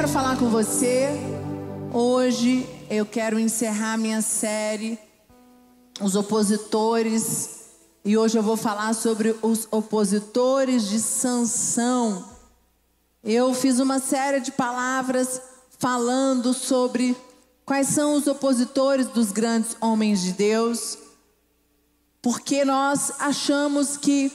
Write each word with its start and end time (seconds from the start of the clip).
quero 0.00 0.12
falar 0.12 0.38
com 0.38 0.48
você. 0.48 1.10
Hoje 1.92 2.66
eu 2.88 3.04
quero 3.04 3.38
encerrar 3.38 3.98
minha 3.98 4.22
série 4.22 4.98
Os 6.00 6.16
Opositores 6.16 7.66
e 8.02 8.16
hoje 8.16 8.38
eu 8.38 8.42
vou 8.42 8.56
falar 8.56 8.94
sobre 8.94 9.36
os 9.42 9.68
opositores 9.70 10.88
de 10.88 10.98
Sansão. 10.98 12.24
Eu 13.22 13.52
fiz 13.52 13.78
uma 13.78 13.98
série 13.98 14.40
de 14.40 14.50
palavras 14.52 15.42
falando 15.78 16.54
sobre 16.54 17.14
quais 17.66 17.88
são 17.88 18.14
os 18.14 18.26
opositores 18.26 19.06
dos 19.08 19.30
grandes 19.30 19.76
homens 19.82 20.22
de 20.22 20.32
Deus, 20.32 20.96
porque 22.22 22.64
nós 22.64 23.12
achamos 23.18 23.98
que 23.98 24.32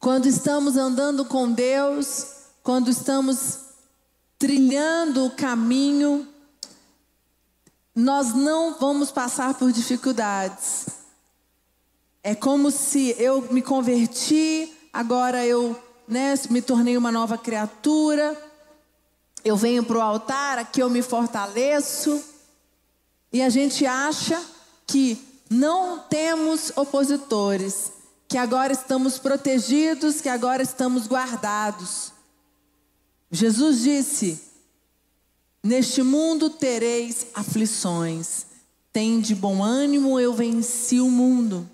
quando 0.00 0.26
estamos 0.26 0.76
andando 0.76 1.24
com 1.24 1.52
Deus, 1.52 2.26
quando 2.64 2.90
estamos 2.90 3.70
trilhando 4.42 5.24
o 5.24 5.30
caminho, 5.30 6.26
nós 7.94 8.34
não 8.34 8.76
vamos 8.76 9.12
passar 9.12 9.54
por 9.54 9.70
dificuldades. 9.70 10.86
É 12.24 12.34
como 12.34 12.68
se 12.68 13.14
eu 13.20 13.42
me 13.52 13.62
converti, 13.62 14.76
agora 14.92 15.46
eu 15.46 15.80
né, 16.08 16.34
me 16.50 16.60
tornei 16.60 16.96
uma 16.96 17.12
nova 17.12 17.38
criatura. 17.38 18.36
Eu 19.44 19.56
venho 19.56 19.84
para 19.84 19.98
o 19.98 20.02
altar, 20.02 20.58
aqui 20.58 20.80
eu 20.80 20.90
me 20.90 21.02
fortaleço. 21.02 22.20
E 23.32 23.40
a 23.42 23.48
gente 23.48 23.86
acha 23.86 24.42
que 24.88 25.24
não 25.48 26.00
temos 26.00 26.72
opositores, 26.74 27.92
que 28.26 28.36
agora 28.36 28.72
estamos 28.72 29.20
protegidos, 29.20 30.20
que 30.20 30.28
agora 30.28 30.64
estamos 30.64 31.06
guardados. 31.06 32.12
Jesus 33.32 33.80
disse: 33.80 34.38
Neste 35.64 36.02
mundo 36.02 36.50
tereis 36.50 37.26
aflições, 37.34 38.44
tem 38.92 39.20
de 39.20 39.34
bom 39.34 39.64
ânimo, 39.64 40.20
eu 40.20 40.34
venci 40.34 41.00
o 41.00 41.10
mundo. 41.10 41.66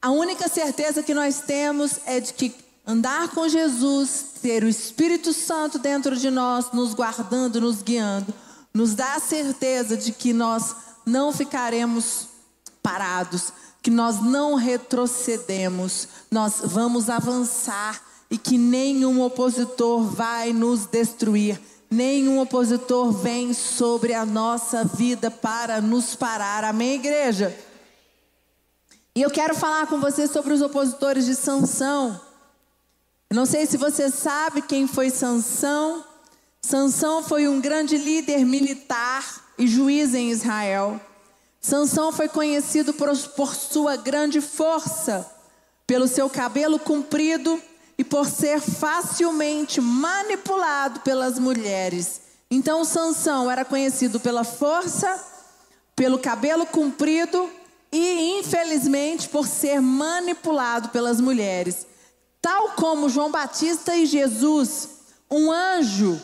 A 0.00 0.10
única 0.10 0.48
certeza 0.48 1.02
que 1.02 1.12
nós 1.12 1.42
temos 1.42 1.98
é 2.06 2.20
de 2.20 2.32
que 2.32 2.54
andar 2.86 3.28
com 3.32 3.46
Jesus, 3.48 4.24
ter 4.40 4.64
o 4.64 4.68
Espírito 4.68 5.34
Santo 5.34 5.78
dentro 5.78 6.16
de 6.16 6.30
nós, 6.30 6.72
nos 6.72 6.94
guardando, 6.94 7.60
nos 7.60 7.82
guiando, 7.82 8.32
nos 8.72 8.94
dá 8.94 9.16
a 9.16 9.20
certeza 9.20 9.94
de 9.94 10.12
que 10.12 10.32
nós 10.32 10.74
não 11.04 11.32
ficaremos 11.32 12.28
parados, 12.82 13.52
que 13.82 13.90
nós 13.90 14.22
não 14.22 14.54
retrocedemos, 14.54 16.08
nós 16.30 16.60
vamos 16.64 17.10
avançar 17.10 18.07
e 18.30 18.36
que 18.36 18.58
nenhum 18.58 19.22
opositor 19.22 20.02
vai 20.02 20.52
nos 20.52 20.84
destruir, 20.86 21.60
nenhum 21.90 22.38
opositor 22.40 23.10
vem 23.10 23.54
sobre 23.54 24.12
a 24.12 24.26
nossa 24.26 24.84
vida 24.84 25.30
para 25.30 25.80
nos 25.80 26.14
parar. 26.14 26.64
Amém, 26.64 26.96
igreja? 26.96 27.56
E 29.14 29.22
eu 29.22 29.30
quero 29.30 29.54
falar 29.54 29.86
com 29.86 29.98
você 29.98 30.26
sobre 30.26 30.52
os 30.52 30.62
opositores 30.62 31.24
de 31.24 31.34
Sansão. 31.34 32.20
Não 33.32 33.46
sei 33.46 33.66
se 33.66 33.76
você 33.76 34.10
sabe 34.10 34.62
quem 34.62 34.86
foi 34.86 35.10
Sansão. 35.10 36.04
Sansão 36.62 37.22
foi 37.22 37.48
um 37.48 37.60
grande 37.60 37.96
líder 37.96 38.44
militar 38.44 39.24
e 39.58 39.66
juiz 39.66 40.14
em 40.14 40.30
Israel. 40.30 41.00
Sansão 41.60 42.12
foi 42.12 42.28
conhecido 42.28 42.92
por, 42.92 43.14
por 43.30 43.54
sua 43.54 43.96
grande 43.96 44.40
força, 44.40 45.28
pelo 45.86 46.06
seu 46.06 46.30
cabelo 46.30 46.78
comprido 46.78 47.60
e 47.98 48.04
por 48.04 48.28
ser 48.28 48.60
facilmente 48.60 49.80
manipulado 49.80 51.00
pelas 51.00 51.36
mulheres. 51.36 52.20
Então 52.48 52.84
Sansão 52.84 53.50
era 53.50 53.64
conhecido 53.64 54.20
pela 54.20 54.44
força, 54.44 55.22
pelo 55.96 56.18
cabelo 56.18 56.64
comprido 56.64 57.50
e 57.90 58.38
infelizmente 58.38 59.28
por 59.28 59.48
ser 59.48 59.80
manipulado 59.82 60.90
pelas 60.90 61.20
mulheres. 61.20 61.86
Tal 62.40 62.70
como 62.70 63.08
João 63.08 63.32
Batista 63.32 63.96
e 63.96 64.06
Jesus, 64.06 64.88
um 65.28 65.50
anjo 65.50 66.20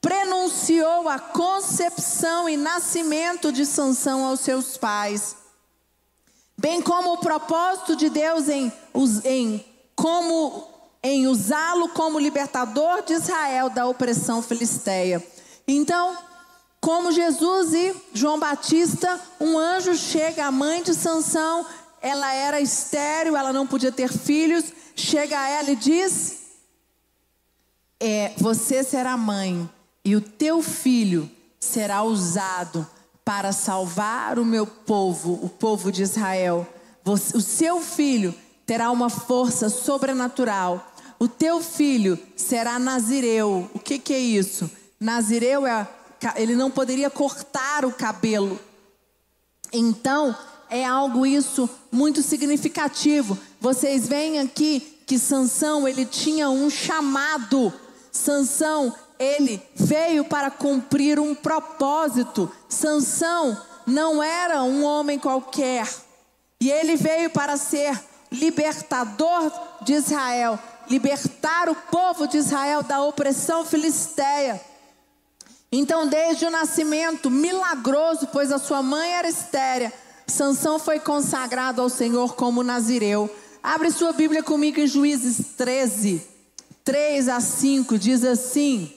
prenunciou 0.00 1.06
a 1.06 1.18
concepção 1.18 2.48
e 2.48 2.56
nascimento 2.56 3.52
de 3.52 3.66
Sansão 3.66 4.24
aos 4.24 4.40
seus 4.40 4.78
pais, 4.78 5.36
bem 6.56 6.80
como 6.80 7.12
o 7.12 7.18
propósito 7.18 7.94
de 7.94 8.08
Deus 8.08 8.48
em, 8.48 8.72
em 9.24 9.64
como 9.94 10.69
em 11.02 11.26
usá-lo 11.26 11.88
como 11.90 12.18
libertador 12.18 13.02
de 13.02 13.14
Israel 13.14 13.70
da 13.70 13.86
opressão 13.86 14.42
filisteia. 14.42 15.24
Então, 15.66 16.16
como 16.80 17.12
Jesus 17.12 17.72
e 17.74 17.94
João 18.12 18.38
Batista, 18.38 19.20
um 19.40 19.58
anjo 19.58 19.94
chega 19.94 20.46
à 20.46 20.50
mãe 20.50 20.82
de 20.82 20.94
Sansão, 20.94 21.66
ela 22.00 22.32
era 22.32 22.60
estéril, 22.60 23.36
ela 23.36 23.52
não 23.52 23.66
podia 23.66 23.92
ter 23.92 24.10
filhos, 24.12 24.64
chega 24.96 25.38
a 25.38 25.48
ela 25.48 25.70
e 25.70 25.76
diz: 25.76 26.38
é, 27.98 28.32
Você 28.38 28.82
será 28.82 29.16
mãe, 29.16 29.68
e 30.04 30.16
o 30.16 30.20
teu 30.20 30.62
filho 30.62 31.30
será 31.58 32.02
usado 32.02 32.86
para 33.24 33.52
salvar 33.52 34.38
o 34.38 34.44
meu 34.44 34.66
povo, 34.66 35.38
o 35.42 35.48
povo 35.48 35.92
de 35.92 36.02
Israel. 36.02 36.66
Você, 37.04 37.36
o 37.36 37.40
seu 37.40 37.80
filho 37.80 38.34
terá 38.66 38.90
uma 38.90 39.10
força 39.10 39.68
sobrenatural. 39.68 40.89
O 41.20 41.28
teu 41.28 41.60
filho 41.60 42.18
será 42.34 42.78
nazireu. 42.78 43.70
O 43.74 43.78
que, 43.78 43.98
que 43.98 44.14
é 44.14 44.18
isso? 44.18 44.70
Nazireu 44.98 45.66
é 45.66 45.86
ele 46.36 46.54
não 46.54 46.70
poderia 46.70 47.10
cortar 47.10 47.84
o 47.84 47.92
cabelo. 47.92 48.58
Então, 49.72 50.34
é 50.68 50.84
algo 50.84 51.26
isso 51.26 51.68
muito 51.92 52.22
significativo. 52.22 53.38
Vocês 53.60 54.08
veem 54.08 54.38
aqui 54.38 54.98
que 55.06 55.18
Sansão, 55.18 55.86
ele 55.86 56.06
tinha 56.06 56.48
um 56.48 56.70
chamado. 56.70 57.72
Sansão, 58.10 58.94
ele 59.18 59.62
veio 59.74 60.24
para 60.24 60.50
cumprir 60.50 61.18
um 61.18 61.34
propósito. 61.34 62.50
Sansão 62.68 63.60
não 63.86 64.22
era 64.22 64.62
um 64.62 64.84
homem 64.84 65.18
qualquer. 65.18 65.88
E 66.60 66.70
ele 66.70 66.96
veio 66.96 67.30
para 67.30 67.56
ser 67.56 67.98
libertador 68.30 69.50
de 69.82 69.94
Israel, 69.94 70.58
libertar 70.90 71.68
o 71.68 71.74
povo 71.74 72.26
de 72.26 72.36
Israel 72.36 72.82
da 72.82 73.00
opressão 73.02 73.64
filisteia. 73.64 74.60
Então, 75.70 76.08
desde 76.08 76.44
o 76.44 76.50
nascimento, 76.50 77.30
milagroso, 77.30 78.26
pois 78.32 78.50
a 78.50 78.58
sua 78.58 78.82
mãe 78.82 79.12
era 79.12 79.28
estérea, 79.28 79.92
Sansão 80.26 80.80
foi 80.80 80.98
consagrado 80.98 81.80
ao 81.80 81.88
Senhor 81.88 82.34
como 82.34 82.64
nazireu. 82.64 83.30
Abre 83.62 83.92
sua 83.92 84.12
Bíblia 84.12 84.42
comigo 84.42 84.80
em 84.80 84.86
Juízes 84.86 85.54
13, 85.56 86.26
3 86.84 87.28
a 87.28 87.40
5, 87.40 87.96
diz 87.96 88.24
assim. 88.24 88.92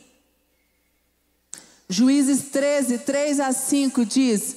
Juízes 1.87 2.49
13, 2.49 2.99
3 2.99 3.39
a 3.39 3.51
5 3.51 4.05
diz: 4.05 4.55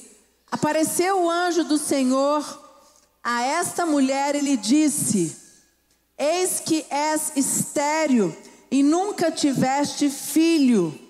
Apareceu 0.49 1.23
o 1.23 1.29
anjo 1.29 1.63
do 1.65 1.77
Senhor 1.77 2.43
a 3.23 3.43
esta 3.43 3.85
mulher 3.85 4.33
e 4.33 4.39
lhe 4.39 4.57
disse: 4.57 5.46
Eis 6.17 6.59
que 6.59 6.85
és 6.89 7.31
estéril 7.35 8.35
e 8.71 8.81
nunca 8.81 9.31
tiveste 9.31 10.09
filho 10.09 11.07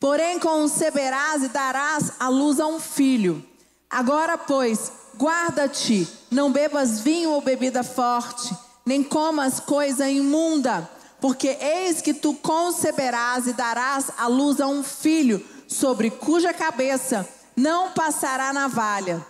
Porém, 0.00 0.38
conceberás 0.38 1.42
e 1.42 1.48
darás 1.48 2.12
à 2.18 2.28
luz 2.28 2.58
a 2.58 2.66
um 2.66 2.80
filho. 2.80 3.44
Agora, 3.90 4.38
pois, 4.38 4.90
guarda-te, 5.18 6.08
não 6.30 6.50
bebas 6.50 7.00
vinho 7.00 7.32
ou 7.32 7.42
bebida 7.42 7.82
forte, 7.82 8.56
nem 8.86 9.04
comas 9.04 9.60
coisa 9.60 10.08
imunda, 10.08 10.88
porque 11.20 11.48
eis 11.48 12.00
que 12.00 12.14
tu 12.14 12.32
conceberás 12.32 13.46
e 13.46 13.52
darás 13.52 14.10
à 14.16 14.26
luz 14.26 14.58
a 14.58 14.66
um 14.66 14.82
filho, 14.82 15.44
sobre 15.68 16.10
cuja 16.10 16.54
cabeça 16.54 17.28
não 17.54 17.90
passará 17.90 18.54
navalha. 18.54 19.24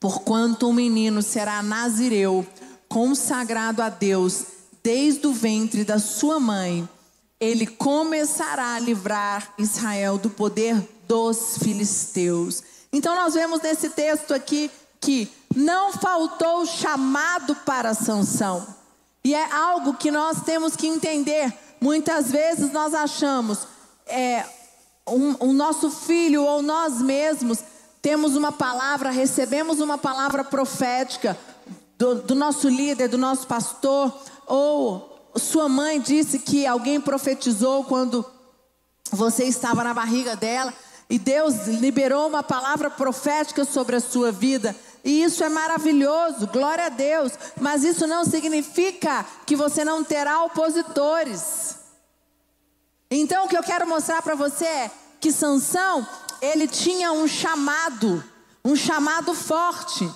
Porquanto 0.00 0.68
um 0.68 0.72
menino 0.72 1.22
será 1.22 1.62
nazireu, 1.62 2.44
consagrado 2.94 3.82
a 3.82 3.88
Deus, 3.88 4.44
desde 4.80 5.26
o 5.26 5.32
ventre 5.32 5.82
da 5.82 5.98
sua 5.98 6.38
mãe 6.38 6.88
ele 7.40 7.66
começará 7.66 8.76
a 8.76 8.78
livrar 8.78 9.52
Israel 9.58 10.16
do 10.16 10.30
poder 10.30 10.80
dos 11.08 11.58
filisteus. 11.58 12.62
Então 12.92 13.16
nós 13.16 13.34
vemos 13.34 13.60
nesse 13.60 13.90
texto 13.90 14.32
aqui 14.32 14.70
que 15.00 15.28
não 15.56 15.92
faltou 15.92 16.64
chamado 16.66 17.56
para 17.56 17.94
Sansão. 17.94 18.64
E 19.24 19.34
é 19.34 19.52
algo 19.52 19.94
que 19.94 20.12
nós 20.12 20.42
temos 20.42 20.76
que 20.76 20.86
entender. 20.86 21.52
Muitas 21.80 22.30
vezes 22.30 22.70
nós 22.70 22.94
achamos 22.94 23.66
é, 24.06 24.44
um, 25.08 25.34
o 25.40 25.52
nosso 25.52 25.90
filho 25.90 26.44
ou 26.44 26.62
nós 26.62 27.02
mesmos 27.02 27.58
temos 28.00 28.36
uma 28.36 28.52
palavra, 28.52 29.10
recebemos 29.10 29.80
uma 29.80 29.98
palavra 29.98 30.44
profética 30.44 31.36
do, 32.04 32.14
do 32.16 32.34
nosso 32.34 32.68
líder, 32.68 33.08
do 33.08 33.16
nosso 33.16 33.46
pastor, 33.46 34.12
ou 34.46 35.32
sua 35.36 35.70
mãe 35.70 35.98
disse 35.98 36.38
que 36.38 36.66
alguém 36.66 37.00
profetizou 37.00 37.84
quando 37.84 38.24
você 39.10 39.44
estava 39.44 39.82
na 39.82 39.94
barriga 39.94 40.36
dela 40.36 40.72
e 41.08 41.18
Deus 41.18 41.66
liberou 41.66 42.28
uma 42.28 42.42
palavra 42.42 42.90
profética 42.90 43.64
sobre 43.64 43.96
a 43.96 44.00
sua 44.00 44.30
vida. 44.30 44.76
E 45.02 45.22
isso 45.22 45.42
é 45.42 45.48
maravilhoso, 45.48 46.46
glória 46.48 46.86
a 46.86 46.88
Deus. 46.90 47.32
Mas 47.58 47.84
isso 47.84 48.06
não 48.06 48.24
significa 48.24 49.24
que 49.46 49.56
você 49.56 49.82
não 49.84 50.04
terá 50.04 50.42
opositores. 50.44 51.76
Então 53.10 53.46
o 53.46 53.48
que 53.48 53.56
eu 53.56 53.62
quero 53.62 53.86
mostrar 53.86 54.20
para 54.20 54.34
você 54.34 54.64
é 54.64 54.90
que 55.20 55.32
Sansão, 55.32 56.06
ele 56.42 56.66
tinha 56.66 57.12
um 57.12 57.26
chamado, 57.26 58.22
um 58.62 58.76
chamado 58.76 59.32
forte. 59.34 60.10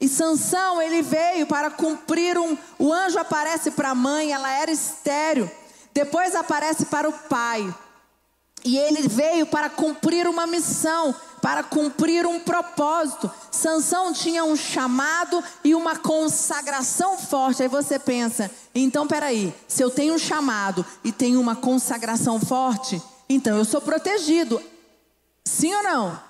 E 0.00 0.08
Sansão, 0.08 0.80
ele 0.82 1.00
veio 1.02 1.46
para 1.46 1.70
cumprir 1.70 2.38
um. 2.38 2.56
O 2.78 2.92
anjo 2.92 3.18
aparece 3.18 3.70
para 3.70 3.90
a 3.90 3.94
mãe, 3.94 4.32
ela 4.32 4.52
era 4.52 4.70
estéreo. 4.70 5.50
Depois 5.92 6.34
aparece 6.34 6.86
para 6.86 7.08
o 7.08 7.12
pai. 7.12 7.74
E 8.62 8.76
ele 8.76 9.08
veio 9.08 9.46
para 9.46 9.70
cumprir 9.70 10.26
uma 10.26 10.46
missão, 10.46 11.14
para 11.40 11.62
cumprir 11.62 12.26
um 12.26 12.40
propósito. 12.40 13.30
Sansão 13.50 14.12
tinha 14.12 14.44
um 14.44 14.56
chamado 14.56 15.42
e 15.64 15.74
uma 15.74 15.96
consagração 15.96 17.16
forte. 17.16 17.62
Aí 17.62 17.68
você 17.68 17.98
pensa, 17.98 18.50
então 18.74 19.06
peraí, 19.06 19.54
se 19.68 19.82
eu 19.82 19.90
tenho 19.90 20.14
um 20.14 20.18
chamado 20.18 20.84
e 21.04 21.12
tenho 21.12 21.40
uma 21.40 21.56
consagração 21.56 22.40
forte, 22.40 23.00
então 23.28 23.56
eu 23.56 23.64
sou 23.64 23.80
protegido. 23.80 24.60
Sim 25.44 25.72
ou 25.74 25.82
não? 25.84 26.20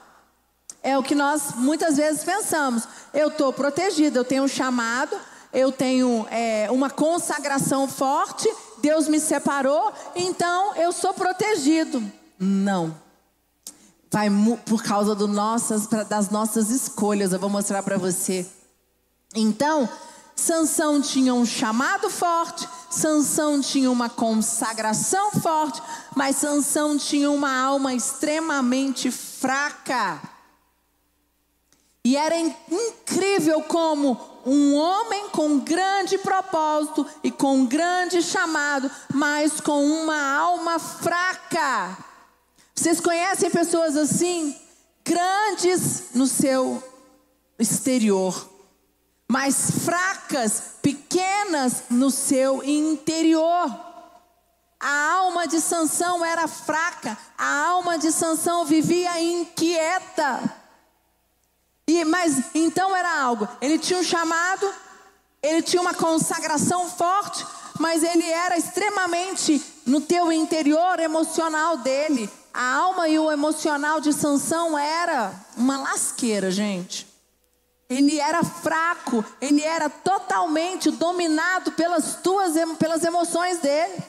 É 0.87 0.97
o 0.97 1.03
que 1.03 1.17
nós 1.17 1.57
muitas 1.57 1.97
vezes 1.97 2.23
pensamos. 2.23 2.85
Eu 3.13 3.27
estou 3.27 3.53
protegido, 3.53 4.21
eu 4.21 4.25
tenho 4.25 4.45
um 4.45 4.49
chamado, 4.49 5.17
eu 5.53 5.73
tenho 5.73 6.25
é, 6.31 6.69
uma 6.71 6.89
consagração 6.89 7.89
forte, 7.89 8.49
Deus 8.79 9.09
me 9.09 9.19
separou, 9.19 9.93
então 10.15 10.77
eu 10.77 10.93
sou 10.93 11.13
protegido. 11.13 12.01
Não. 12.39 12.97
Vai 14.13 14.29
por 14.65 14.81
causa 14.81 15.13
do 15.13 15.27
nossas, 15.27 15.89
das 15.89 16.31
nossas 16.31 16.71
escolhas, 16.71 17.33
eu 17.33 17.41
vou 17.41 17.51
mostrar 17.51 17.83
para 17.83 17.99
você. 17.99 18.47
Então, 19.35 19.89
Sansão 20.37 21.03
tinha 21.03 21.35
um 21.35 21.45
chamado 21.45 22.09
forte, 22.09 22.69
Sansão 22.89 23.61
tinha 23.61 23.91
uma 23.91 24.09
consagração 24.09 25.33
forte, 25.33 25.83
mas 26.15 26.37
Sansão 26.37 26.97
tinha 26.97 27.29
uma 27.29 27.53
alma 27.61 27.93
extremamente 27.93 29.11
fraca. 29.11 30.36
E 32.07 32.17
era 32.17 32.39
incrível 32.39 33.63
como 33.63 34.17
um 34.47 34.77
homem 34.77 35.29
com 35.31 35.59
grande 35.59 36.17
propósito 36.17 37.05
e 37.21 37.33
com 37.33 37.67
grande 37.67 38.23
chamado, 38.23 38.89
mas 39.13 39.61
com 39.61 39.85
uma 39.85 40.37
alma 40.37 40.79
fraca. 40.79 41.99
Vocês 42.73 43.01
conhecem 43.01 43.51
pessoas 43.51 43.97
assim? 43.97 44.55
Grandes 45.05 46.15
no 46.15 46.29
seu 46.29 46.81
exterior, 47.59 48.51
mas 49.27 49.73
fracas, 49.85 50.75
pequenas 50.81 51.83
no 51.91 52.13
seu 52.13 52.63
interior. 52.63 53.69
A 54.79 55.11
alma 55.15 55.49
de 55.49 55.61
Sansão 55.61 56.25
era 56.25 56.47
fraca, 56.47 57.19
a 57.37 57.67
alma 57.67 57.99
de 57.99 58.13
Sansão 58.13 58.65
vivia 58.65 59.21
inquieta. 59.21 60.66
Mas 62.05 62.43
então 62.55 62.95
era 62.95 63.21
algo, 63.21 63.49
ele 63.61 63.79
tinha 63.79 63.99
um 63.99 64.05
chamado, 64.05 64.73
ele 65.43 65.63
tinha 65.63 65.81
uma 65.81 65.95
consagração 65.95 66.89
forte, 66.91 67.45
mas 67.79 68.03
ele 68.03 68.29
era 68.31 68.57
extremamente 68.57 69.63
no 69.87 70.01
teu 70.01 70.33
interior 70.33 70.99
emocional 70.99 71.77
dele, 71.79 72.29
a 72.53 72.75
alma 72.75 73.09
e 73.09 73.19
o 73.19 73.31
emocional 73.31 74.01
de 74.01 74.13
Sansão 74.13 74.79
era 74.79 75.33
uma 75.57 75.79
lasqueira, 75.79 76.51
gente. 76.51 77.07
Ele 77.89 78.19
era 78.19 78.43
fraco, 78.43 79.25
ele 79.41 79.63
era 79.63 79.89
totalmente 79.89 80.91
dominado 80.91 81.73
pelas 81.73 82.17
tuas 82.17 82.55
pelas 82.79 83.05
emoções 83.05 83.59
dele. 83.59 84.03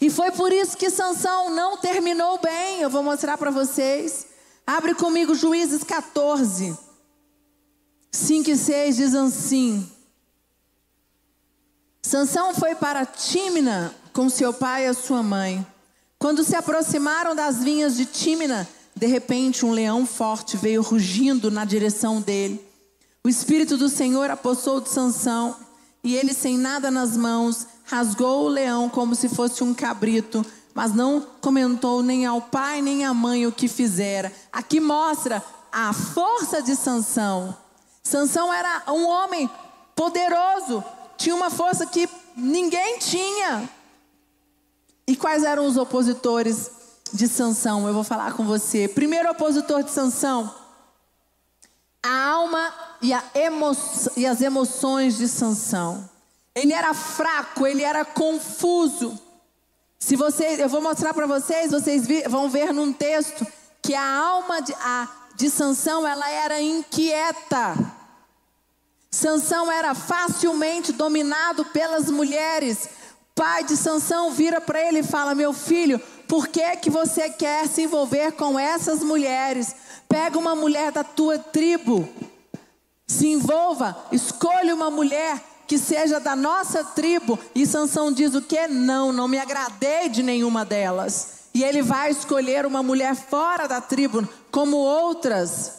E 0.00 0.10
foi 0.10 0.30
por 0.32 0.52
isso 0.52 0.76
que 0.76 0.90
Sansão 0.90 1.50
não 1.50 1.76
terminou 1.76 2.38
bem. 2.38 2.80
Eu 2.80 2.90
vou 2.90 3.02
mostrar 3.02 3.38
para 3.38 3.50
vocês. 3.50 4.26
Abre 4.66 4.94
comigo 4.94 5.32
Juízes 5.32 5.84
14. 5.84 6.76
5 8.10 8.50
e 8.50 8.56
6 8.56 8.96
diz 8.96 9.14
assim: 9.14 9.88
Sansão 12.02 12.52
foi 12.52 12.74
para 12.74 13.06
Tímina 13.06 13.94
com 14.12 14.28
seu 14.28 14.52
pai 14.52 14.84
e 14.84 14.88
a 14.88 14.94
sua 14.94 15.22
mãe. 15.22 15.64
Quando 16.18 16.42
se 16.42 16.56
aproximaram 16.56 17.36
das 17.36 17.62
vinhas 17.62 17.96
de 17.96 18.06
Tímina, 18.06 18.68
de 18.94 19.06
repente 19.06 19.64
um 19.64 19.70
leão 19.70 20.04
forte 20.04 20.56
veio 20.56 20.82
rugindo 20.82 21.48
na 21.50 21.64
direção 21.64 22.20
dele. 22.20 22.60
O 23.22 23.28
espírito 23.28 23.76
do 23.76 23.88
Senhor 23.88 24.30
apossou 24.30 24.80
de 24.80 24.88
Sansão, 24.88 25.54
e 26.02 26.16
ele 26.16 26.32
sem 26.32 26.58
nada 26.58 26.90
nas 26.90 27.16
mãos, 27.16 27.66
rasgou 27.84 28.44
o 28.44 28.48
leão 28.48 28.88
como 28.88 29.14
se 29.14 29.28
fosse 29.28 29.62
um 29.62 29.74
cabrito, 29.74 30.44
mas 30.76 30.92
não 30.92 31.22
comentou 31.40 32.02
nem 32.02 32.26
ao 32.26 32.38
pai 32.38 32.82
nem 32.82 33.06
à 33.06 33.14
mãe 33.14 33.46
o 33.46 33.50
que 33.50 33.66
fizera. 33.66 34.30
Aqui 34.52 34.78
mostra 34.78 35.42
a 35.72 35.90
força 35.94 36.60
de 36.60 36.76
Sansão. 36.76 37.56
Sansão 38.04 38.52
era 38.52 38.82
um 38.88 39.08
homem 39.08 39.50
poderoso, 39.94 40.84
tinha 41.16 41.34
uma 41.34 41.48
força 41.48 41.86
que 41.86 42.06
ninguém 42.36 42.98
tinha. 42.98 43.66
E 45.08 45.16
quais 45.16 45.44
eram 45.44 45.66
os 45.66 45.78
opositores 45.78 46.70
de 47.10 47.26
Sansão? 47.26 47.88
Eu 47.88 47.94
vou 47.94 48.04
falar 48.04 48.34
com 48.34 48.44
você. 48.44 48.86
Primeiro 48.86 49.30
opositor 49.30 49.82
de 49.82 49.90
Sansão, 49.90 50.54
a 52.02 52.28
alma 52.28 52.70
e, 53.00 53.14
a 53.14 53.24
emo 53.34 53.74
e 54.14 54.26
as 54.26 54.42
emoções 54.42 55.16
de 55.16 55.26
Sansão. 55.26 56.06
Ele 56.54 56.74
era 56.74 56.92
fraco, 56.92 57.66
ele 57.66 57.82
era 57.82 58.04
confuso. 58.04 59.18
Se 59.98 60.16
vocês, 60.16 60.58
eu 60.58 60.68
vou 60.68 60.80
mostrar 60.80 61.12
para 61.14 61.26
vocês, 61.26 61.70
vocês 61.70 62.06
vão 62.28 62.48
ver 62.48 62.72
num 62.72 62.92
texto 62.92 63.46
que 63.82 63.94
a 63.94 64.16
alma 64.18 64.60
de, 64.60 64.74
a, 64.74 65.08
de 65.34 65.50
Sansão 65.50 66.06
ela 66.06 66.28
era 66.30 66.60
inquieta. 66.60 67.74
Sansão 69.10 69.70
era 69.70 69.94
facilmente 69.94 70.92
dominado 70.92 71.64
pelas 71.66 72.10
mulheres 72.10 72.88
pai 73.36 73.64
de 73.64 73.76
Sansão 73.76 74.32
vira 74.32 74.60
para 74.60 74.80
ele 74.80 75.00
e 75.00 75.04
fala: 75.04 75.34
Meu 75.34 75.52
filho, 75.52 76.00
por 76.26 76.48
que, 76.48 76.76
que 76.78 76.90
você 76.90 77.28
quer 77.28 77.68
se 77.68 77.82
envolver 77.82 78.32
com 78.32 78.58
essas 78.58 79.04
mulheres? 79.04 79.76
Pega 80.08 80.38
uma 80.38 80.56
mulher 80.56 80.90
da 80.90 81.04
tua 81.04 81.38
tribo, 81.38 82.08
se 83.06 83.28
envolva, 83.28 83.94
escolha 84.10 84.74
uma 84.74 84.90
mulher 84.90 85.40
que 85.66 85.78
seja 85.78 86.20
da 86.20 86.36
nossa 86.36 86.84
tribo. 86.84 87.38
E 87.54 87.66
Sansão 87.66 88.12
diz 88.12 88.34
o 88.34 88.42
que? 88.42 88.66
Não, 88.68 89.12
não 89.12 89.28
me 89.28 89.38
agradei 89.38 90.08
de 90.08 90.22
nenhuma 90.22 90.64
delas. 90.64 91.48
E 91.52 91.64
ele 91.64 91.82
vai 91.82 92.10
escolher 92.10 92.66
uma 92.66 92.82
mulher 92.82 93.14
fora 93.14 93.66
da 93.66 93.80
tribo, 93.80 94.28
como 94.50 94.76
outras. 94.76 95.72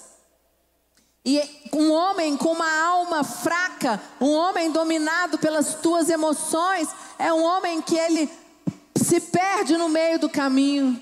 E 1.23 1.41
um 1.73 1.91
homem 1.91 2.37
com 2.37 2.53
uma 2.53 2.85
alma 2.87 3.23
fraca, 3.23 4.01
um 4.19 4.31
homem 4.31 4.71
dominado 4.71 5.37
pelas 5.37 5.75
tuas 5.75 6.09
emoções, 6.09 6.87
é 7.19 7.31
um 7.33 7.43
homem 7.43 7.81
que 7.81 7.95
ele 7.95 8.29
se 8.95 9.19
perde 9.19 9.77
no 9.77 9.89
meio 9.89 10.17
do 10.17 10.29
caminho. 10.29 10.99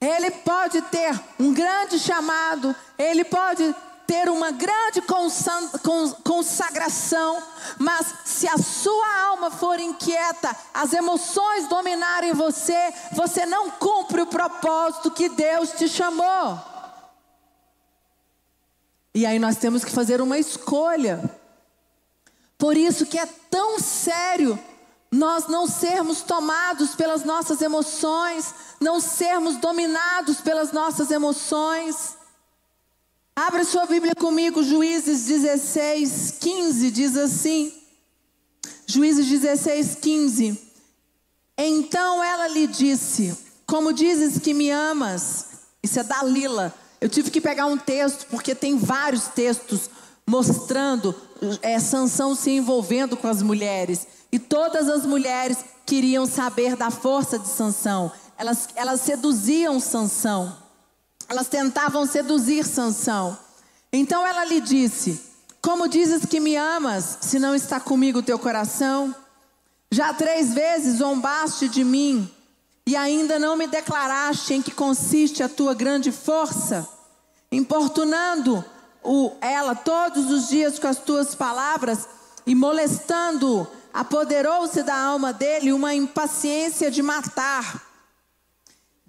Ele 0.00 0.30
pode 0.30 0.82
ter 0.82 1.18
um 1.38 1.52
grande 1.52 1.98
chamado, 1.98 2.74
ele 2.98 3.24
pode 3.24 3.74
ter 4.10 4.28
uma 4.28 4.50
grande 4.50 5.00
consagração, 6.24 7.40
mas 7.78 8.12
se 8.24 8.48
a 8.48 8.58
sua 8.58 9.22
alma 9.26 9.52
for 9.52 9.78
inquieta, 9.78 10.50
as 10.74 10.92
emoções 10.92 11.68
dominarem 11.68 12.32
você, 12.32 12.92
você 13.12 13.46
não 13.46 13.70
cumpre 13.70 14.20
o 14.20 14.26
propósito 14.26 15.12
que 15.12 15.28
Deus 15.28 15.70
te 15.70 15.86
chamou. 15.86 16.60
E 19.14 19.24
aí 19.24 19.38
nós 19.38 19.54
temos 19.54 19.84
que 19.84 19.92
fazer 19.92 20.20
uma 20.20 20.38
escolha. 20.38 21.30
Por 22.58 22.76
isso 22.76 23.06
que 23.06 23.16
é 23.16 23.26
tão 23.48 23.78
sério 23.78 24.58
nós 25.08 25.46
não 25.46 25.68
sermos 25.68 26.22
tomados 26.22 26.96
pelas 26.96 27.22
nossas 27.22 27.62
emoções, 27.62 28.52
não 28.80 28.98
sermos 28.98 29.56
dominados 29.58 30.40
pelas 30.40 30.72
nossas 30.72 31.12
emoções. 31.12 32.18
Abra 33.46 33.64
sua 33.64 33.86
Bíblia 33.86 34.14
comigo, 34.14 34.62
Juízes 34.62 35.24
16, 35.24 36.34
15, 36.38 36.90
diz 36.90 37.16
assim. 37.16 37.72
Juízes 38.86 39.26
16, 39.26 39.94
15. 39.94 40.60
Então 41.56 42.22
ela 42.22 42.48
lhe 42.48 42.66
disse: 42.66 43.34
Como 43.66 43.94
dizes 43.94 44.38
que 44.38 44.52
me 44.52 44.70
amas? 44.70 45.46
Isso 45.82 45.98
é 45.98 46.02
Dalila. 46.02 46.74
Eu 47.00 47.08
tive 47.08 47.30
que 47.30 47.40
pegar 47.40 47.64
um 47.64 47.78
texto, 47.78 48.26
porque 48.26 48.54
tem 48.54 48.76
vários 48.76 49.28
textos 49.28 49.88
mostrando 50.26 51.14
é, 51.62 51.80
Sansão 51.80 52.34
se 52.34 52.50
envolvendo 52.50 53.16
com 53.16 53.26
as 53.26 53.40
mulheres. 53.40 54.06
E 54.30 54.38
todas 54.38 54.86
as 54.86 55.06
mulheres 55.06 55.64
queriam 55.86 56.26
saber 56.26 56.76
da 56.76 56.90
força 56.90 57.38
de 57.38 57.48
Sansão. 57.48 58.12
Elas, 58.36 58.68
elas 58.74 59.00
seduziam 59.00 59.80
Sansão. 59.80 60.59
Elas 61.30 61.46
tentavam 61.46 62.04
seduzir 62.04 62.64
Sansão. 62.66 63.38
Então 63.92 64.26
ela 64.26 64.44
lhe 64.44 64.60
disse: 64.60 65.22
Como 65.62 65.86
dizes 65.86 66.26
que 66.26 66.40
me 66.40 66.56
amas, 66.56 67.18
se 67.20 67.38
não 67.38 67.54
está 67.54 67.78
comigo 67.78 68.18
o 68.18 68.22
teu 68.22 68.36
coração? 68.36 69.14
Já 69.92 70.12
três 70.12 70.52
vezes 70.52 70.98
zombaste 70.98 71.68
de 71.68 71.84
mim 71.84 72.28
e 72.84 72.96
ainda 72.96 73.38
não 73.38 73.56
me 73.56 73.68
declaraste 73.68 74.54
em 74.54 74.60
que 74.60 74.72
consiste 74.72 75.40
a 75.40 75.48
tua 75.48 75.72
grande 75.72 76.10
força, 76.10 76.88
importunando 77.52 78.64
o, 79.00 79.30
ela 79.40 79.76
todos 79.76 80.28
os 80.32 80.48
dias 80.48 80.80
com 80.80 80.88
as 80.88 80.98
tuas 80.98 81.36
palavras 81.36 82.08
e 82.44 82.56
molestando, 82.56 83.68
apoderou-se 83.94 84.82
da 84.82 84.96
alma 84.96 85.32
dele 85.32 85.72
uma 85.72 85.94
impaciência 85.94 86.90
de 86.90 87.02
matar. 87.02 87.89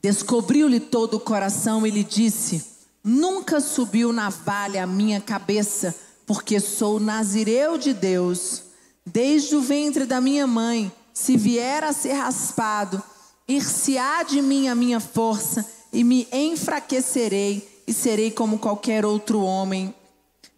Descobriu-lhe 0.01 0.79
todo 0.79 1.15
o 1.15 1.19
coração 1.19 1.85
e 1.85 1.91
lhe 1.91 2.03
disse: 2.03 2.65
Nunca 3.03 3.59
subiu 3.59 4.11
navalha 4.11 4.83
a 4.83 4.87
minha 4.87 5.21
cabeça, 5.21 5.95
porque 6.25 6.59
sou 6.59 6.99
nazireu 6.99 7.77
de 7.77 7.93
Deus. 7.93 8.63
Desde 9.05 9.55
o 9.55 9.61
ventre 9.61 10.05
da 10.05 10.19
minha 10.19 10.47
mãe, 10.47 10.91
se 11.13 11.37
vier 11.37 11.83
a 11.83 11.93
ser 11.93 12.13
raspado, 12.13 13.01
ir-se-á 13.47 14.23
de 14.23 14.41
mim 14.41 14.67
a 14.67 14.75
minha 14.75 14.99
força, 14.99 15.65
e 15.93 16.03
me 16.03 16.27
enfraquecerei, 16.31 17.83
e 17.85 17.93
serei 17.93 18.31
como 18.31 18.59
qualquer 18.59 19.05
outro 19.05 19.41
homem. 19.41 19.93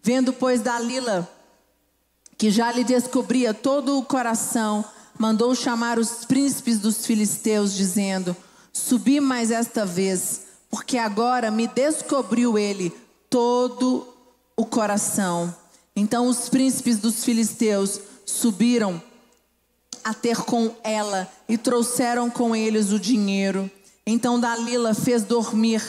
Vendo, 0.02 0.32
pois, 0.32 0.60
Dalila, 0.60 1.28
que 2.38 2.50
já 2.50 2.70
lhe 2.70 2.84
descobria 2.84 3.52
todo 3.52 3.98
o 3.98 4.04
coração, 4.04 4.84
mandou 5.18 5.54
chamar 5.54 5.98
os 5.98 6.24
príncipes 6.24 6.78
dos 6.78 7.04
filisteus, 7.06 7.74
dizendo: 7.74 8.36
Subi 8.74 9.20
mais 9.20 9.52
esta 9.52 9.86
vez, 9.86 10.42
porque 10.68 10.98
agora 10.98 11.48
me 11.48 11.68
descobriu 11.68 12.58
ele 12.58 12.92
todo 13.30 14.06
o 14.56 14.66
coração. 14.66 15.54
Então 15.94 16.26
os 16.26 16.48
príncipes 16.48 16.98
dos 16.98 17.24
filisteus 17.24 18.00
subiram 18.26 19.00
a 20.02 20.12
ter 20.12 20.38
com 20.38 20.74
ela 20.82 21.30
e 21.48 21.56
trouxeram 21.56 22.28
com 22.28 22.54
eles 22.54 22.90
o 22.90 22.98
dinheiro. 22.98 23.70
Então 24.04 24.40
Dalila 24.40 24.92
fez 24.92 25.22
dormir 25.22 25.82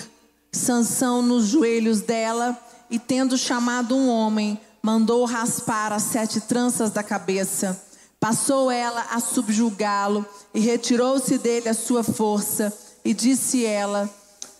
Sansão 0.51 1.21
nos 1.21 1.47
joelhos 1.47 2.01
dela 2.01 2.57
e 2.89 2.97
tendo 2.97 3.37
chamado 3.37 3.95
um 3.95 4.07
homem, 4.07 4.59
mandou 4.81 5.25
raspar 5.25 5.91
as 5.91 6.03
sete 6.03 6.39
tranças 6.39 6.91
da 6.91 7.03
cabeça. 7.03 7.83
Passou 8.25 8.71
ela 8.71 9.05
a 9.11 9.19
subjugá-lo 9.19 10.25
e 10.51 10.59
retirou-se 10.59 11.37
dele 11.37 11.69
a 11.69 11.75
sua 11.75 12.03
força 12.03 12.75
e 13.03 13.13
disse 13.13 13.63
ela: 13.63 14.09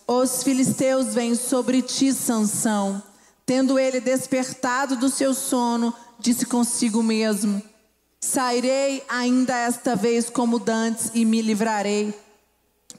Os 0.06 0.44
filisteus 0.44 1.14
vêm 1.14 1.34
sobre 1.34 1.82
ti, 1.82 2.12
Sansão. 2.12 3.02
Tendo 3.44 3.76
ele 3.76 3.98
despertado 3.98 4.94
do 4.94 5.08
seu 5.08 5.34
sono, 5.34 5.92
disse 6.16 6.46
consigo 6.46 7.02
mesmo: 7.02 7.60
Sairei 8.20 9.02
ainda 9.08 9.56
esta 9.56 9.96
vez 9.96 10.30
como 10.30 10.60
dantes 10.60 11.10
e 11.12 11.24
me 11.24 11.42
livrarei. 11.42 12.14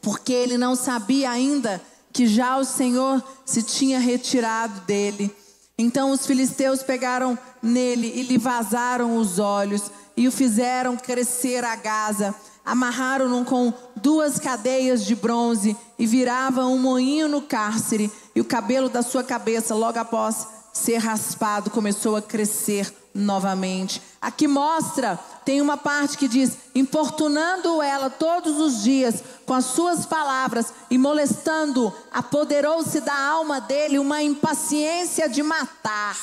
Porque 0.02 0.34
ele 0.34 0.58
não 0.58 0.76
sabia 0.76 1.32
ainda 1.32 1.82
que 2.12 2.28
já 2.28 2.58
o 2.58 2.66
Senhor 2.66 3.24
se 3.46 3.64
tinha 3.64 4.00
retirado 4.00 4.82
dele. 4.82 5.34
Então 5.78 6.12
os 6.12 6.26
filisteus 6.26 6.84
pegaram 6.84 7.40
nele 7.64 8.12
e 8.14 8.24
lhe 8.24 8.38
vazaram 8.38 9.16
os 9.16 9.40
olhos 9.40 9.84
e 10.18 10.28
o 10.28 10.32
fizeram 10.32 10.98
crescer 10.98 11.64
a 11.64 11.76
Gaza. 11.76 12.34
Amarraram-no 12.66 13.46
com 13.46 13.72
duas 13.96 14.40
cadeias 14.40 15.06
de 15.06 15.16
bronze 15.16 15.78
e 15.98 16.06
viravam 16.06 16.74
um 16.74 16.80
moinho 16.80 17.30
no 17.30 17.44
cárcere. 17.44 18.12
E 18.36 18.42
o 18.42 18.46
cabelo 18.46 18.90
da 18.90 19.02
sua 19.02 19.24
cabeça, 19.24 19.74
logo 19.76 20.00
após 20.00 20.48
ser 20.74 20.98
raspado, 20.98 21.70
começou 21.70 22.16
a 22.16 22.22
crescer 22.22 22.94
novamente. 23.14 24.02
Aqui 24.22 24.48
mostra, 24.48 25.18
tem 25.46 25.62
uma 25.62 25.78
parte 25.78 26.18
que 26.18 26.28
diz: 26.28 26.58
importunando 26.76 27.82
ela 27.82 28.10
todos 28.10 28.60
os 28.60 28.84
dias 28.84 29.24
com 29.46 29.54
as 29.54 29.66
suas 29.66 30.06
palavras 30.06 30.74
e 30.90 30.98
molestando, 30.98 31.94
apoderou-se 32.12 33.00
da 33.02 33.18
alma 33.18 33.62
dele 33.62 33.98
uma 33.98 34.22
impaciência 34.22 35.30
de 35.30 35.42
matar. 35.42 36.18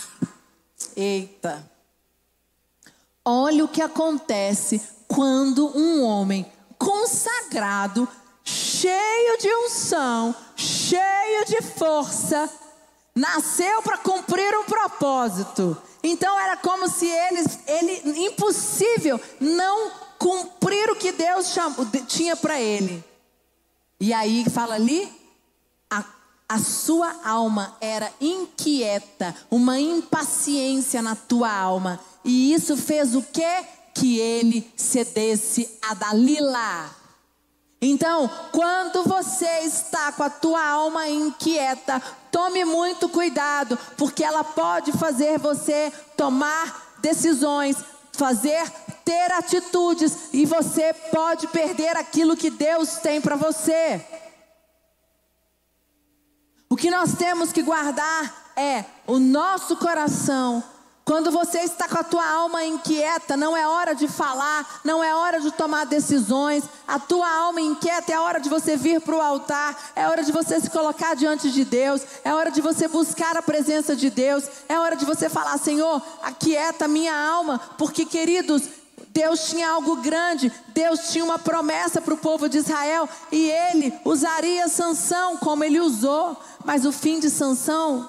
Eita. 0.95 1.74
Olha 3.25 3.65
o 3.65 3.69
que 3.69 3.81
acontece 3.81 4.81
quando 5.09 5.67
um 5.77 6.03
homem 6.03 6.45
consagrado, 6.79 8.07
cheio 8.45 9.39
de 9.39 9.49
unção, 9.67 10.35
cheio 10.55 11.47
de 11.47 11.63
força, 11.63 12.51
nasceu 13.15 13.81
para 13.81 13.97
cumprir 13.99 14.55
um 14.59 14.65
propósito. 14.65 15.77
Então 16.03 16.39
era 16.39 16.57
como 16.59 16.87
se 16.89 17.07
eles, 17.07 17.61
ele, 17.67 18.27
impossível 18.27 19.19
não 19.41 19.91
cumprir 20.19 20.91
o 20.91 20.97
que 20.97 21.13
Deus 21.13 21.49
chamou, 21.49 21.87
tinha 22.07 22.37
para 22.37 22.61
ele. 22.61 23.03
E 23.99 24.13
aí 24.13 24.45
fala 24.51 24.75
ali, 24.75 25.11
a, 25.91 26.05
a 26.47 26.59
sua 26.59 27.15
alma 27.25 27.75
era 27.81 28.13
inquieta, 28.21 29.35
uma 29.51 29.79
impaciência 29.79 31.01
na 31.01 31.17
tua 31.17 31.51
alma. 31.51 31.99
E 32.25 32.55
isso 32.55 32.77
fez 32.77 33.15
o 33.15 33.23
quê? 33.23 33.65
Que 33.95 34.19
ele 34.19 34.73
cedesse 34.77 35.79
a 35.83 35.95
Dalila. 35.95 36.91
Então, 37.81 38.31
quando 38.51 39.03
você 39.05 39.61
está 39.61 40.11
com 40.13 40.23
a 40.23 40.31
tua 40.31 40.65
alma 40.65 41.07
inquieta, 41.07 42.01
tome 42.33 42.65
muito 42.65 43.09
cuidado, 43.11 43.79
porque 43.99 44.25
ela 44.25 44.43
pode 44.43 44.91
fazer 44.93 45.39
você 45.39 45.93
tomar 46.17 46.97
decisões, 47.03 47.77
fazer 48.13 48.71
ter 49.05 49.31
atitudes 49.33 50.31
e 50.33 50.47
você 50.47 50.95
pode 50.95 51.47
perder 51.49 51.95
aquilo 51.97 52.37
que 52.37 52.49
Deus 52.49 52.95
tem 52.97 53.21
para 53.21 53.37
você. 53.37 54.03
O 56.71 56.77
que 56.77 56.91
nós 56.91 57.15
temos 57.15 57.53
que 57.53 57.63
guardar 57.63 58.53
é 58.57 58.85
o 59.07 59.19
nosso 59.19 59.77
coração 59.77 60.65
quando 61.05 61.31
você 61.31 61.59
está 61.59 61.87
com 61.87 61.99
a 61.99 62.03
tua 62.03 62.27
alma 62.27 62.65
inquieta, 62.65 63.37
não 63.37 63.55
é 63.55 63.69
hora 63.69 63.95
de 63.95 64.09
falar, 64.09 64.81
não 64.83 65.05
é 65.05 65.15
hora 65.15 65.39
de 65.39 65.51
tomar 65.51 65.85
decisões. 65.85 66.65
A 66.89 66.99
tua 66.99 67.29
alma 67.29 67.61
inquieta 67.61 68.11
é 68.11 68.19
hora 68.19 68.41
de 68.41 68.49
você 68.49 68.75
vir 68.75 69.03
para 69.03 69.15
o 69.15 69.21
altar, 69.21 69.93
é 69.95 70.09
hora 70.09 70.25
de 70.25 70.33
você 70.33 70.59
se 70.59 70.71
colocar 70.71 71.15
diante 71.15 71.51
de 71.51 71.63
Deus, 71.63 72.01
é 72.25 72.33
hora 72.33 72.51
de 72.51 72.63
você 72.63 72.89
buscar 72.89 73.37
a 73.37 73.43
presença 73.43 73.95
de 73.95 74.09
Deus, 74.09 74.45
é 74.67 74.79
hora 74.79 74.97
de 74.97 75.05
você 75.05 75.29
falar: 75.29 75.59
Senhor, 75.59 76.01
aquieta 76.23 76.89
minha 76.89 77.15
alma, 77.15 77.61
porque 77.77 78.07
queridos, 78.07 78.63
Deus 79.09 79.45
tinha 79.51 79.69
algo 79.69 79.97
grande, 79.97 80.51
Deus 80.69 81.11
tinha 81.11 81.25
uma 81.25 81.39
promessa 81.39 82.01
para 82.01 82.15
o 82.15 82.19
povo 82.19 82.49
de 82.49 82.57
Israel 82.57 83.07
e 83.31 83.51
ele 83.51 83.93
usaria 84.07 84.69
Sansão 84.69 85.37
como 85.37 85.65
ele 85.65 85.81
usou, 85.81 86.35
mas 86.65 86.87
o 86.87 86.93
fim 86.93 87.21
de 87.21 87.29
Sansão 87.29 88.09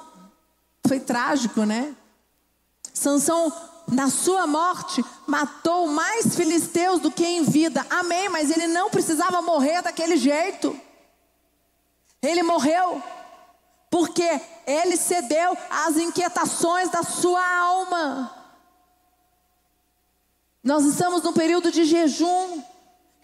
foi 0.87 1.01
trágico, 1.01 1.65
né? 1.65 1.93
Sansão, 2.95 3.53
na 3.91 4.09
sua 4.09 4.47
morte, 4.47 5.03
matou 5.27 5.87
mais 5.87 6.33
filisteus 6.33 7.01
do 7.01 7.11
que 7.11 7.25
em 7.25 7.43
vida. 7.43 7.85
Amém, 7.89 8.29
mas 8.29 8.49
ele 8.49 8.67
não 8.67 8.89
precisava 8.89 9.41
morrer 9.41 9.81
daquele 9.81 10.15
jeito. 10.15 10.79
Ele 12.21 12.41
morreu 12.41 13.03
porque 13.91 14.41
ele 14.65 14.97
cedeu 14.97 15.55
às 15.69 15.97
inquietações 15.97 16.89
da 16.89 17.03
sua 17.03 17.45
alma. 17.59 18.31
Nós 20.63 20.85
estamos 20.85 21.21
num 21.21 21.33
período 21.33 21.71
de 21.71 21.83
jejum. 21.83 22.63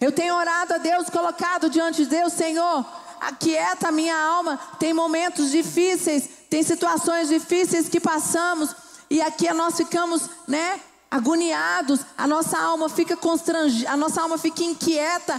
Eu 0.00 0.12
tenho 0.12 0.34
orado 0.34 0.74
a 0.74 0.78
Deus, 0.78 1.08
colocado 1.10 1.70
diante 1.70 2.04
de 2.04 2.10
Deus, 2.10 2.34
Senhor, 2.34 2.86
aquieta 3.20 3.88
a 3.88 3.92
minha 3.92 4.16
alma. 4.16 4.58
Tem 4.78 4.92
momentos 4.92 5.50
difíceis, 5.50 6.28
tem 6.48 6.62
situações 6.62 7.28
difíceis 7.28 7.88
que 7.88 7.98
passamos, 7.98 8.74
e 9.12 9.20
aqui 9.20 9.52
nós 9.52 9.76
ficamos, 9.76 10.22
né, 10.48 10.80
agoniados, 11.10 12.00
a 12.16 12.26
nossa 12.26 12.58
alma 12.58 12.88
fica 12.88 13.14
constrangida, 13.14 13.90
a 13.90 13.94
nossa 13.94 14.22
alma 14.22 14.38
fica 14.38 14.62
inquieta. 14.62 15.38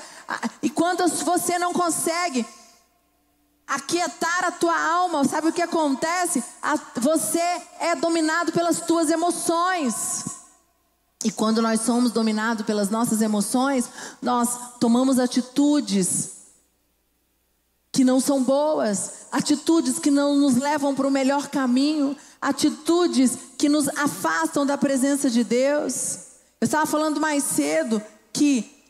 E 0.61 0.69
quando 0.69 1.07
você 1.07 1.57
não 1.57 1.73
consegue 1.73 2.45
aquietar 3.65 4.45
a 4.45 4.51
tua 4.51 4.79
alma, 4.79 5.23
sabe 5.23 5.47
o 5.47 5.51
que 5.51 5.63
acontece? 5.63 6.43
Você 6.97 7.41
é 7.79 7.95
dominado 7.95 8.51
pelas 8.51 8.81
tuas 8.81 9.09
emoções. 9.09 10.23
E 11.25 11.31
quando 11.31 11.59
nós 11.59 11.81
somos 11.81 12.11
dominados 12.11 12.67
pelas 12.67 12.91
nossas 12.91 13.23
emoções, 13.23 13.89
nós 14.21 14.77
tomamos 14.79 15.17
atitudes 15.17 16.32
que 17.93 18.03
não 18.03 18.19
são 18.19 18.43
boas, 18.43 19.27
atitudes 19.31 19.99
que 19.99 20.09
não 20.09 20.35
nos 20.35 20.55
levam 20.55 20.95
para 20.95 21.07
o 21.07 21.11
melhor 21.11 21.47
caminho, 21.47 22.17
atitudes 22.41 23.37
que 23.55 23.69
nos 23.69 23.87
afastam 23.87 24.65
da 24.65 24.75
presença 24.75 25.29
de 25.29 25.43
Deus. 25.43 26.17
Eu 26.59 26.65
estava 26.65 26.87
falando 26.87 27.21
mais 27.21 27.43
cedo 27.43 28.01
que 28.33 28.83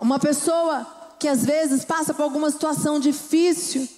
uma 0.00 0.18
pessoa 0.18 0.84
que 1.20 1.28
às 1.28 1.44
vezes 1.44 1.84
passa 1.84 2.12
por 2.12 2.24
alguma 2.24 2.50
situação 2.50 2.98
difícil, 2.98 3.88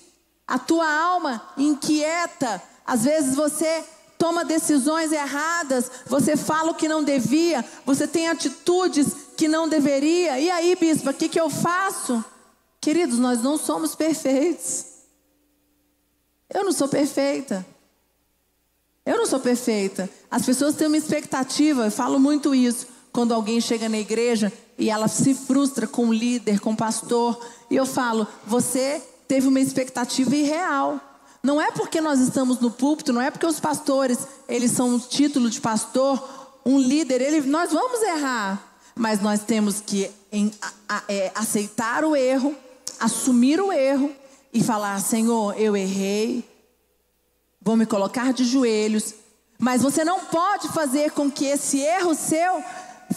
a 0.47 0.59
tua 0.59 0.87
alma 0.87 1.41
inquieta, 1.57 2.63
às 2.87 3.05
vezes 3.05 3.35
você 3.35 3.83
toma 4.19 4.45
decisões 4.45 5.13
erradas, 5.13 5.91
você 6.07 6.37
fala 6.37 6.73
o 6.73 6.75
que 6.75 6.87
não 6.87 7.03
devia, 7.03 7.65
você 7.87 8.07
tem 8.07 8.29
atitudes 8.29 9.07
que 9.35 9.49
não 9.49 9.67
deveria. 9.67 10.39
E 10.39 10.51
aí, 10.51 10.77
bispo, 10.77 11.09
o 11.09 11.15
que, 11.15 11.27
que 11.27 11.41
eu 11.41 11.49
faço? 11.49 12.23
Queridos, 12.85 13.19
nós 13.19 13.43
não 13.43 13.57
somos 13.57 13.95
perfeitos. 13.95 14.85
Eu 16.53 16.65
não 16.65 16.71
sou 16.71 16.87
perfeita. 16.87 17.65
Eu 19.07 19.17
não 19.17 19.25
sou 19.25 19.41
perfeita. 19.41 20.11
As 20.31 20.45
pessoas 20.45 20.75
têm 20.75 20.89
uma 20.89 20.99
expectativa, 20.99 21.87
eu 21.87 21.91
falo 21.91 22.21
muito 22.21 22.55
isso, 22.55 22.87
quando 23.11 23.33
alguém 23.33 23.59
chega 23.59 23.89
na 23.89 23.97
igreja 23.97 24.53
e 24.77 24.91
ela 24.91 25.09
se 25.09 25.33
frustra 25.35 25.87
com 25.87 26.09
o 26.09 26.13
líder, 26.13 26.61
com 26.61 26.73
o 26.73 26.77
pastor, 26.77 27.43
e 27.71 27.77
eu 27.77 27.87
falo: 27.87 28.27
você 28.47 29.03
teve 29.27 29.49
uma 29.49 29.61
expectativa 29.61 30.37
irreal. 30.37 31.01
Não 31.43 31.59
é 31.59 31.71
porque 31.71 32.03
nós 32.03 32.21
estamos 32.21 32.61
no 32.61 32.71
púlpito, 32.71 33.15
não 33.15 33.23
é 33.23 33.31
porque 33.31 33.47
os 33.47 33.61
pastores, 33.61 34.19
eles 34.47 34.73
são 34.73 34.91
um 34.91 34.99
título 34.99 35.49
de 35.49 35.59
pastor, 35.59 36.23
um 36.67 36.79
líder, 36.79 37.23
ele, 37.23 37.41
nós 37.49 37.73
vamos 37.73 38.03
errar. 38.03 38.63
Mas 38.95 39.23
nós 39.23 39.41
temos 39.41 39.81
que 39.81 40.11
em, 40.31 40.53
a, 40.61 40.97
a, 40.97 41.03
é, 41.09 41.33
aceitar 41.35 42.05
o 42.05 42.15
erro, 42.15 42.55
assumir 43.05 43.61
o 43.61 43.73
erro 43.73 44.11
e 44.53 44.63
falar: 44.63 45.01
Senhor, 45.01 45.59
eu 45.59 45.77
errei, 45.77 46.49
vou 47.61 47.77
me 47.77 47.87
colocar 47.87 48.33
de 48.33 48.45
joelhos. 48.45 49.15
Mas 49.59 49.83
você 49.83 50.05
não 50.05 50.21
pode 50.21 50.69
fazer 50.69 51.13
com 51.13 51.31
que 51.31 51.45
esse 51.45 51.79
erro 51.81 52.15
seu 52.15 52.63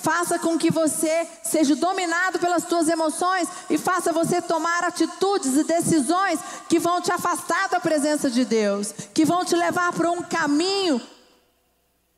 faça 0.01 0.37
com 0.37 0.57
que 0.57 0.69
você 0.69 1.27
seja 1.43 1.75
dominado 1.75 2.37
pelas 2.37 2.63
suas 2.63 2.87
emoções 2.87 3.47
e 3.69 3.77
faça 3.77 4.13
você 4.13 4.41
tomar 4.41 4.83
atitudes 4.83 5.55
e 5.55 5.63
decisões 5.63 6.39
que 6.69 6.77
vão 6.77 7.01
te 7.01 7.11
afastar 7.11 7.69
da 7.69 7.79
presença 7.79 8.29
de 8.29 8.45
Deus, 8.45 8.93
que 9.13 9.25
vão 9.25 9.43
te 9.43 9.55
levar 9.55 9.91
para 9.93 10.11
um 10.11 10.21
caminho 10.21 11.01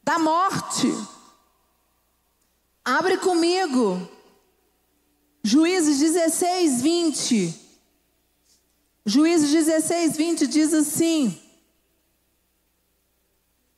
da 0.04 0.20
morte. 0.20 0.94
Abre 2.84 3.18
comigo. 3.18 4.19
Juízes 5.52 5.98
16, 5.98 6.80
20. 6.80 7.56
Juízes 9.04 9.50
16, 9.50 10.16
20 10.16 10.46
diz 10.46 10.72
assim: 10.76 11.42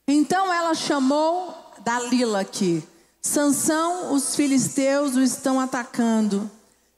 Então 0.05 0.51
ela 0.51 0.73
chamou 0.73 1.55
Dalila 1.79 2.41
aqui. 2.41 2.83
Sansão, 3.21 4.13
os 4.13 4.35
filisteus 4.35 5.15
o 5.15 5.21
estão 5.21 5.61
atacando. 5.61 6.51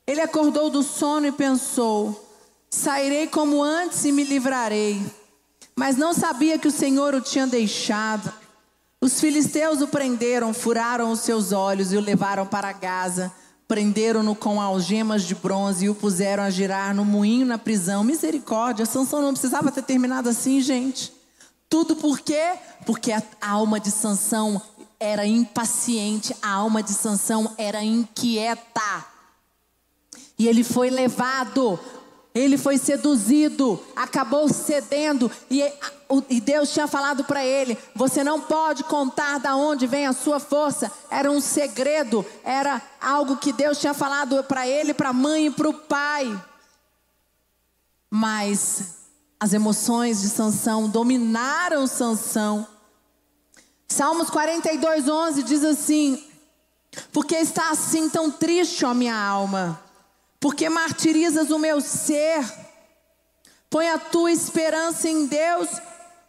Ele 0.08 0.22
acordou 0.22 0.72
do 0.72 0.82
sono 0.82 1.28
e 1.28 1.32
pensou: 1.32 2.28
Sairei 2.68 3.28
como 3.28 3.62
antes 3.62 4.04
e 4.06 4.12
me 4.12 4.24
livrarei. 4.24 5.00
Mas 5.76 5.98
não 5.98 6.16
sabia 6.16 6.58
que 6.58 6.68
o 6.68 6.72
Senhor 6.72 7.14
o 7.14 7.22
tinha 7.22 7.46
deixado. 7.46 8.34
Os 9.00 9.20
filisteus 9.20 9.82
o 9.82 9.88
prenderam, 9.88 10.52
furaram 10.52 11.12
os 11.12 11.20
seus 11.20 11.52
olhos 11.52 11.94
e 11.94 11.98
o 11.98 12.02
levaram 12.02 12.48
para 12.48 12.74
Gaza. 12.74 13.32
Prenderam-no 13.74 14.36
com 14.36 14.62
algemas 14.62 15.24
de 15.24 15.34
bronze 15.34 15.86
e 15.86 15.90
o 15.90 15.96
puseram 15.96 16.44
a 16.44 16.50
girar 16.52 16.94
no 16.94 17.04
moinho 17.04 17.44
na 17.44 17.58
prisão. 17.58 18.04
Misericórdia, 18.04 18.86
Sansão 18.86 19.20
não 19.20 19.32
precisava 19.32 19.72
ter 19.72 19.82
terminado 19.82 20.30
assim, 20.30 20.62
gente. 20.62 21.12
Tudo 21.68 21.96
por 21.96 22.20
quê? 22.20 22.54
Porque 22.86 23.12
a 23.12 23.24
alma 23.42 23.80
de 23.80 23.90
Sansão 23.90 24.62
era 25.00 25.26
impaciente, 25.26 26.36
a 26.40 26.52
alma 26.52 26.84
de 26.84 26.92
Sansão 26.92 27.52
era 27.58 27.84
inquieta. 27.84 29.08
E 30.38 30.48
ele 30.48 30.64
foi 30.64 30.92
levado 30.92 31.80
ele 32.34 32.58
foi 32.58 32.80
seduzido, 32.80 33.80
acabou 33.96 34.50
cedendo, 34.50 35.30
e, 35.52 36.42
Deus 36.42 36.74
tinha 36.74 36.88
falado 36.88 37.24
para 37.24 37.46
ele: 37.46 37.78
você 37.96 38.24
não 38.24 38.42
pode 38.42 38.84
contar 38.86 39.38
da 39.38 39.56
onde 39.56 39.86
vem 39.86 40.08
a 40.08 40.14
sua 40.14 40.40
força. 40.40 40.92
Era 41.12 41.30
um 41.30 41.40
segredo, 41.40 42.26
era 42.44 42.82
algo 43.00 43.38
que 43.38 43.54
Deus 43.54 43.78
tinha 43.78 43.94
falado 43.94 44.44
para 44.46 44.68
ele, 44.68 44.94
para 44.94 45.10
a 45.10 45.14
mãe 45.14 45.48
e 45.48 45.52
para 45.52 45.70
o 45.70 45.74
pai. 45.74 46.44
Mas 48.10 48.96
as 49.40 49.54
emoções 49.54 50.22
de 50.22 50.30
Sansão 50.30 50.90
dominaram 50.90 51.86
Sansão. 51.86 52.68
Salmos 53.88 54.32
42, 54.32 55.08
11 55.08 55.44
diz 55.44 55.64
assim: 55.64 56.24
Porque 57.12 57.36
está 57.36 57.70
assim 57.70 58.10
tão 58.10 58.32
triste, 58.32 58.84
ó 58.86 58.94
minha 58.96 59.16
alma? 59.16 59.80
Porque 60.44 60.68
martirizas 60.68 61.52
o 61.52 61.58
meu 61.58 61.80
ser. 61.80 62.44
Põe 63.70 63.90
a 63.90 63.98
tua 63.98 64.30
esperança 64.30 65.08
em 65.08 65.26
Deus, 65.26 65.70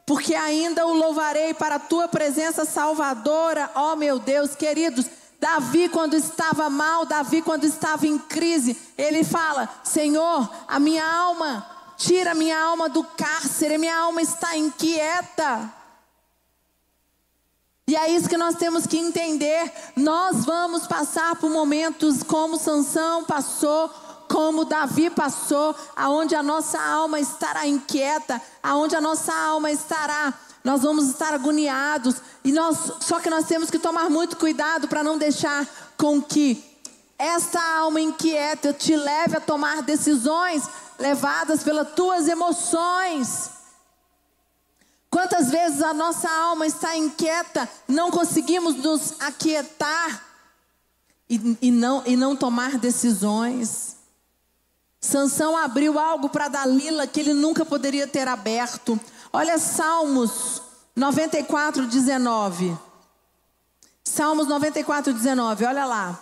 porque 0.07 0.37
ainda 0.37 0.87
o 0.87 0.94
louvarei 0.94 1.53
para 1.53 1.74
a 1.74 1.81
tua 1.81 2.07
presença 2.07 2.64
salvadora, 2.64 3.68
ó 3.74 3.92
oh, 3.92 3.96
meu 3.96 4.20
Deus, 4.20 4.55
queridos. 4.55 5.07
Davi, 5.40 5.88
quando 5.88 6.14
estava 6.14 6.70
mal, 6.70 7.05
Davi, 7.05 7.42
quando 7.42 7.64
estava 7.64 8.07
em 8.07 8.16
crise, 8.16 8.81
ele 8.96 9.24
fala: 9.24 9.68
Senhor, 9.83 10.48
a 10.68 10.79
minha 10.79 11.05
alma, 11.05 11.66
tira 11.96 12.31
a 12.31 12.37
minha 12.37 12.57
alma 12.57 12.88
do 12.88 13.03
cárcere, 13.03 13.74
a 13.74 13.79
minha 13.79 13.98
alma 13.98 14.22
está 14.22 14.57
inquieta. 14.57 15.74
E 17.87 17.96
é 17.96 18.11
isso 18.11 18.29
que 18.29 18.37
nós 18.37 18.55
temos 18.55 18.87
que 18.87 18.96
entender. 18.96 19.72
Nós 19.96 20.44
vamos 20.44 20.87
passar 20.87 21.35
por 21.35 21.50
momentos 21.50 22.22
como 22.22 22.57
Sansão 22.57 23.24
passou, 23.24 23.90
como 24.35 24.64
Davi 24.64 25.11
passou, 25.11 25.77
aonde 25.94 26.35
a 26.35 26.42
nossa 26.42 26.77
alma 26.83 27.20
estará 27.20 27.68
inquieta, 27.68 28.42
aonde 28.61 28.97
a 28.97 29.01
nossa 29.01 29.33
alma 29.33 29.70
estará, 29.70 30.35
nós 30.64 30.83
vamos 30.83 31.09
estar 31.09 31.33
agoniados, 31.33 32.16
e 32.42 32.51
nós, 32.51 32.94
só 33.01 33.20
que 33.20 33.31
nós 33.31 33.47
temos 33.47 33.70
que 33.70 33.79
tomar 33.79 34.11
muito 34.11 34.37
cuidado 34.37 34.88
para 34.88 35.05
não 35.05 35.16
deixar 35.16 35.64
com 35.97 36.20
que 36.20 36.64
esta 37.16 37.62
alma 37.77 38.01
inquieta 38.01 38.73
te 38.73 38.97
leve 38.97 39.37
a 39.37 39.40
tomar 39.40 39.83
decisões 39.83 40.64
levadas 40.99 41.62
pelas 41.62 41.92
tuas 41.92 42.27
emoções. 42.27 43.51
Quantas 45.09 45.49
vezes 45.49 45.81
a 45.81 45.94
nossa 45.94 46.29
alma 46.29 46.66
está 46.66 46.97
inquieta, 46.97 47.70
não 47.87 48.11
conseguimos 48.11 48.75
nos 48.75 49.14
aquietar 49.20 50.25
e, 51.31 51.57
e, 51.62 51.70
não, 51.70 52.03
e 52.05 52.16
não 52.16 52.35
tomar 52.35 52.79
decisões. 52.79 53.93
Sansão 55.05 55.55
abriu 55.55 55.99
algo 55.99 56.31
para 56.31 56.49
Dalila 56.49 57.07
que 57.07 57.21
ele 57.21 57.35
nunca 57.35 57.62
poderia 57.62 58.07
ter 58.07 58.27
aberto. 58.27 58.99
Olha 59.31 59.59
Salmos 59.59 60.62
94, 60.97 61.87
19. 61.87 62.75
Salmos 64.03 64.49
94, 64.49 65.12
19, 65.12 65.67
olha 65.67 65.85
lá. 65.85 66.19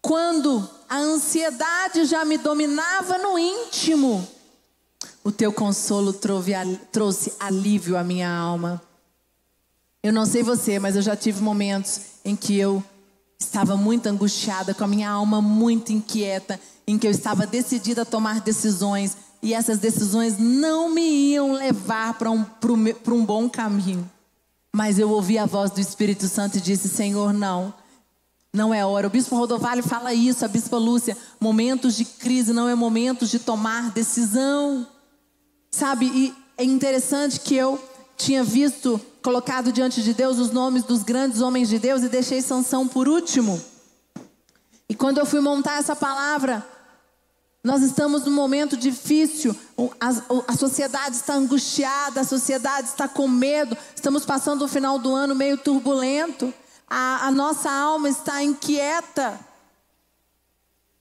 Quando 0.00 0.66
a 0.88 0.96
ansiedade 0.96 2.06
já 2.06 2.24
me 2.24 2.38
dominava 2.38 3.18
no 3.18 3.38
íntimo, 3.38 4.26
o 5.22 5.30
teu 5.30 5.52
consolo 5.52 6.14
trouxe 6.90 7.34
alívio 7.38 7.98
à 7.98 8.02
minha 8.02 8.34
alma. 8.34 8.80
Eu 10.02 10.14
não 10.14 10.24
sei 10.24 10.42
você, 10.42 10.78
mas 10.78 10.96
eu 10.96 11.02
já 11.02 11.14
tive 11.14 11.42
momentos 11.42 12.00
em 12.24 12.34
que 12.34 12.58
eu 12.58 12.82
estava 13.40 13.76
muito 13.76 14.06
angustiada, 14.06 14.74
com 14.74 14.84
a 14.84 14.88
minha 14.88 15.10
alma 15.10 15.40
muito 15.40 15.90
inquieta, 15.90 16.60
em 16.86 16.98
que 16.98 17.06
eu 17.06 17.10
estava 17.10 17.46
decidida 17.46 18.02
a 18.02 18.04
tomar 18.04 18.40
decisões 18.40 19.16
e 19.42 19.54
essas 19.54 19.78
decisões 19.78 20.38
não 20.38 20.90
me 20.90 21.32
iam 21.32 21.52
levar 21.52 22.14
para 22.14 22.30
um, 22.30 22.44
um 23.08 23.24
bom 23.24 23.48
caminho. 23.48 24.08
Mas 24.72 24.98
eu 24.98 25.10
ouvi 25.10 25.38
a 25.38 25.46
voz 25.46 25.70
do 25.70 25.80
Espírito 25.80 26.28
Santo 26.28 26.58
e 26.58 26.60
disse: 26.60 26.88
Senhor, 26.88 27.32
não, 27.32 27.74
não 28.52 28.72
é 28.72 28.84
hora. 28.84 29.06
O 29.06 29.10
bispo 29.10 29.36
Rodovalho 29.36 29.82
fala 29.82 30.12
isso, 30.12 30.44
a 30.44 30.48
bispa 30.48 30.76
Lúcia: 30.76 31.16
momentos 31.40 31.96
de 31.96 32.04
crise 32.04 32.52
não 32.52 32.68
é 32.68 32.74
momentos 32.74 33.30
de 33.30 33.38
tomar 33.38 33.90
decisão. 33.90 34.86
Sabe, 35.70 36.06
e 36.06 36.34
é 36.56 36.64
interessante 36.64 37.40
que 37.40 37.54
eu 37.54 37.82
tinha 38.20 38.44
visto, 38.44 39.00
colocado 39.22 39.72
diante 39.72 40.02
de 40.02 40.12
Deus 40.12 40.38
os 40.38 40.50
nomes 40.50 40.84
dos 40.84 41.02
grandes 41.02 41.40
homens 41.40 41.68
de 41.68 41.78
Deus 41.78 42.02
e 42.02 42.08
deixei 42.08 42.42
Sansão 42.42 42.86
por 42.86 43.08
último. 43.08 43.60
E 44.88 44.94
quando 44.94 45.18
eu 45.18 45.26
fui 45.26 45.40
montar 45.40 45.78
essa 45.78 45.96
palavra, 45.96 46.66
nós 47.64 47.82
estamos 47.82 48.24
num 48.24 48.32
momento 48.32 48.76
difícil, 48.76 49.56
a, 50.00 50.08
a, 50.52 50.56
sociedade 50.56 51.16
está 51.16 51.34
angustiada, 51.34 52.20
a 52.20 52.24
sociedade 52.24 52.88
está 52.88 53.08
com 53.08 53.28
medo, 53.28 53.76
estamos 53.94 54.24
passando 54.24 54.62
o 54.62 54.68
final 54.68 54.98
do 54.98 55.14
ano 55.14 55.34
meio 55.34 55.56
turbulento, 55.56 56.52
a, 56.88 57.26
a 57.26 57.30
nossa 57.30 57.70
alma 57.70 58.08
está 58.08 58.42
inquieta. 58.42 59.38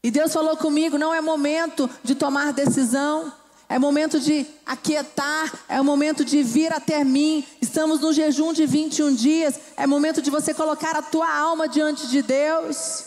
E 0.03 0.09
Deus 0.11 0.31
falou 0.31 0.55
comigo: 0.55 0.97
não 0.97 1.13
é 1.13 1.19
momento 1.19 1.89
de 2.03 2.15
tomar 2.15 2.53
decisão, 2.53 3.33
é 3.69 3.77
momento 3.77 4.19
de 4.19 4.47
aquietar, 4.65 5.53
é 5.69 5.79
momento 5.79 6.25
de 6.25 6.41
vir 6.41 6.73
até 6.73 7.03
mim. 7.03 7.45
Estamos 7.61 7.99
no 7.99 8.11
jejum 8.11 8.51
de 8.51 8.65
21 8.65 9.13
dias, 9.13 9.59
é 9.77 9.85
momento 9.85 10.23
de 10.23 10.31
você 10.31 10.55
colocar 10.55 10.95
a 10.97 11.03
tua 11.03 11.31
alma 11.31 11.69
diante 11.69 12.07
de 12.07 12.23
Deus. 12.23 13.03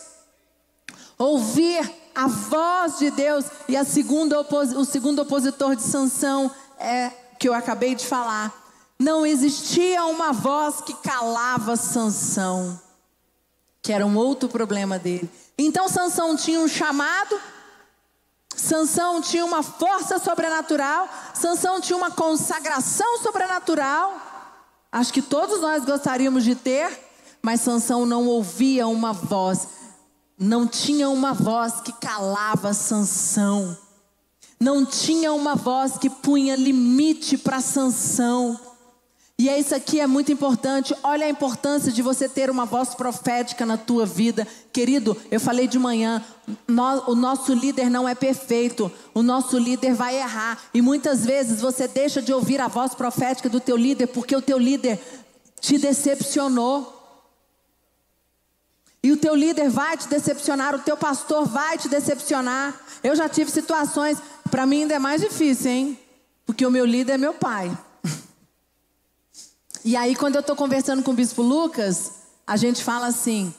Ouvir 1.18 1.90
a 2.14 2.28
voz 2.28 2.98
de 2.98 3.10
Deus. 3.10 3.44
E 3.68 3.76
a 3.76 3.84
segunda 3.84 4.40
o 4.40 4.84
segundo 4.84 5.22
opositor 5.22 5.74
de 5.74 5.82
Sansão 5.82 6.50
é 6.78 7.10
que 7.40 7.48
eu 7.48 7.54
acabei 7.54 7.96
de 7.96 8.06
falar. 8.06 8.52
Não 8.98 9.26
existia 9.26 10.04
uma 10.04 10.32
voz 10.32 10.80
que 10.80 10.94
calava 10.94 11.76
Sansão, 11.76 12.80
que 13.82 13.92
era 13.92 14.06
um 14.06 14.16
outro 14.16 14.48
problema 14.48 14.96
dele. 14.96 15.28
Então 15.58 15.88
Sansão 15.88 16.36
tinha 16.36 16.60
um 16.60 16.68
chamado, 16.68 17.36
Sansão 18.56 19.20
tinha 19.20 19.44
uma 19.44 19.62
força 19.62 20.18
sobrenatural, 20.18 21.08
Sansão 21.34 21.80
tinha 21.80 21.96
uma 21.96 22.10
consagração 22.10 23.18
sobrenatural. 23.18 24.14
Acho 24.90 25.12
que 25.12 25.22
todos 25.22 25.60
nós 25.60 25.84
gostaríamos 25.84 26.44
de 26.44 26.54
ter, 26.54 26.90
mas 27.40 27.60
Sansão 27.60 28.04
não 28.04 28.26
ouvia 28.26 28.86
uma 28.86 29.12
voz, 29.12 29.68
não 30.38 30.66
tinha 30.66 31.08
uma 31.08 31.32
voz 31.32 31.80
que 31.80 31.92
calava 31.92 32.72
Sansão. 32.72 33.76
Não 34.62 34.86
tinha 34.86 35.32
uma 35.32 35.56
voz 35.56 35.98
que 35.98 36.08
punha 36.08 36.54
limite 36.54 37.36
para 37.36 37.60
Sansão. 37.60 38.60
E 39.42 39.48
é 39.48 39.58
isso 39.58 39.74
aqui 39.74 39.98
é 39.98 40.06
muito 40.06 40.30
importante. 40.30 40.94
Olha 41.02 41.26
a 41.26 41.28
importância 41.28 41.90
de 41.90 42.00
você 42.00 42.28
ter 42.28 42.48
uma 42.48 42.64
voz 42.64 42.94
profética 42.94 43.66
na 43.66 43.76
tua 43.76 44.06
vida. 44.06 44.46
Querido, 44.72 45.20
eu 45.32 45.40
falei 45.40 45.66
de 45.66 45.80
manhã, 45.80 46.24
nós, 46.68 47.02
o 47.08 47.16
nosso 47.16 47.52
líder 47.52 47.90
não 47.90 48.08
é 48.08 48.14
perfeito. 48.14 48.88
O 49.12 49.20
nosso 49.20 49.58
líder 49.58 49.94
vai 49.94 50.16
errar. 50.16 50.62
E 50.72 50.80
muitas 50.80 51.26
vezes 51.26 51.60
você 51.60 51.88
deixa 51.88 52.22
de 52.22 52.32
ouvir 52.32 52.60
a 52.60 52.68
voz 52.68 52.94
profética 52.94 53.48
do 53.48 53.58
teu 53.58 53.76
líder 53.76 54.06
porque 54.06 54.36
o 54.36 54.40
teu 54.40 54.56
líder 54.56 55.00
te 55.60 55.76
decepcionou. 55.76 57.00
E 59.02 59.10
o 59.10 59.16
teu 59.16 59.34
líder 59.34 59.68
vai 59.68 59.96
te 59.96 60.06
decepcionar, 60.06 60.72
o 60.76 60.78
teu 60.78 60.96
pastor 60.96 61.46
vai 61.46 61.76
te 61.76 61.88
decepcionar. 61.88 62.80
Eu 63.02 63.16
já 63.16 63.28
tive 63.28 63.50
situações, 63.50 64.18
para 64.52 64.64
mim 64.66 64.82
ainda 64.82 64.94
é 64.94 65.00
mais 65.00 65.20
difícil, 65.20 65.68
hein? 65.68 65.98
Porque 66.46 66.64
o 66.64 66.70
meu 66.70 66.84
líder 66.84 67.14
é 67.14 67.18
meu 67.18 67.34
pai. 67.34 67.76
E 69.84 69.96
aí, 69.96 70.14
quando 70.14 70.36
eu 70.36 70.40
estou 70.40 70.54
conversando 70.54 71.02
com 71.02 71.10
o 71.10 71.14
bispo 71.14 71.42
Lucas, 71.42 72.12
a 72.46 72.56
gente 72.56 72.82
fala 72.84 73.06
assim: 73.06 73.52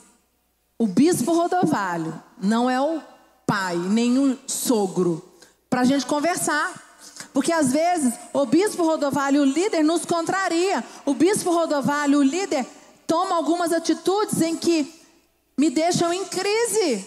o 0.78 0.86
bispo 0.86 1.32
Rodovalho 1.32 2.20
não 2.40 2.68
é 2.68 2.80
o 2.80 3.00
pai, 3.46 3.76
nem 3.76 4.18
o 4.18 4.38
sogro, 4.46 5.22
para 5.68 5.82
a 5.82 5.84
gente 5.84 6.06
conversar. 6.06 6.82
Porque 7.32 7.52
às 7.52 7.72
vezes 7.72 8.14
o 8.32 8.46
bispo 8.46 8.84
Rodovalho, 8.84 9.42
o 9.42 9.44
líder, 9.44 9.82
nos 9.82 10.04
contraria. 10.04 10.82
O 11.04 11.14
bispo 11.14 11.52
Rodovalho, 11.52 12.20
o 12.20 12.22
líder, 12.22 12.66
toma 13.06 13.34
algumas 13.36 13.72
atitudes 13.72 14.40
em 14.40 14.56
que 14.56 14.92
me 15.58 15.68
deixam 15.68 16.12
em 16.12 16.24
crise. 16.24 17.06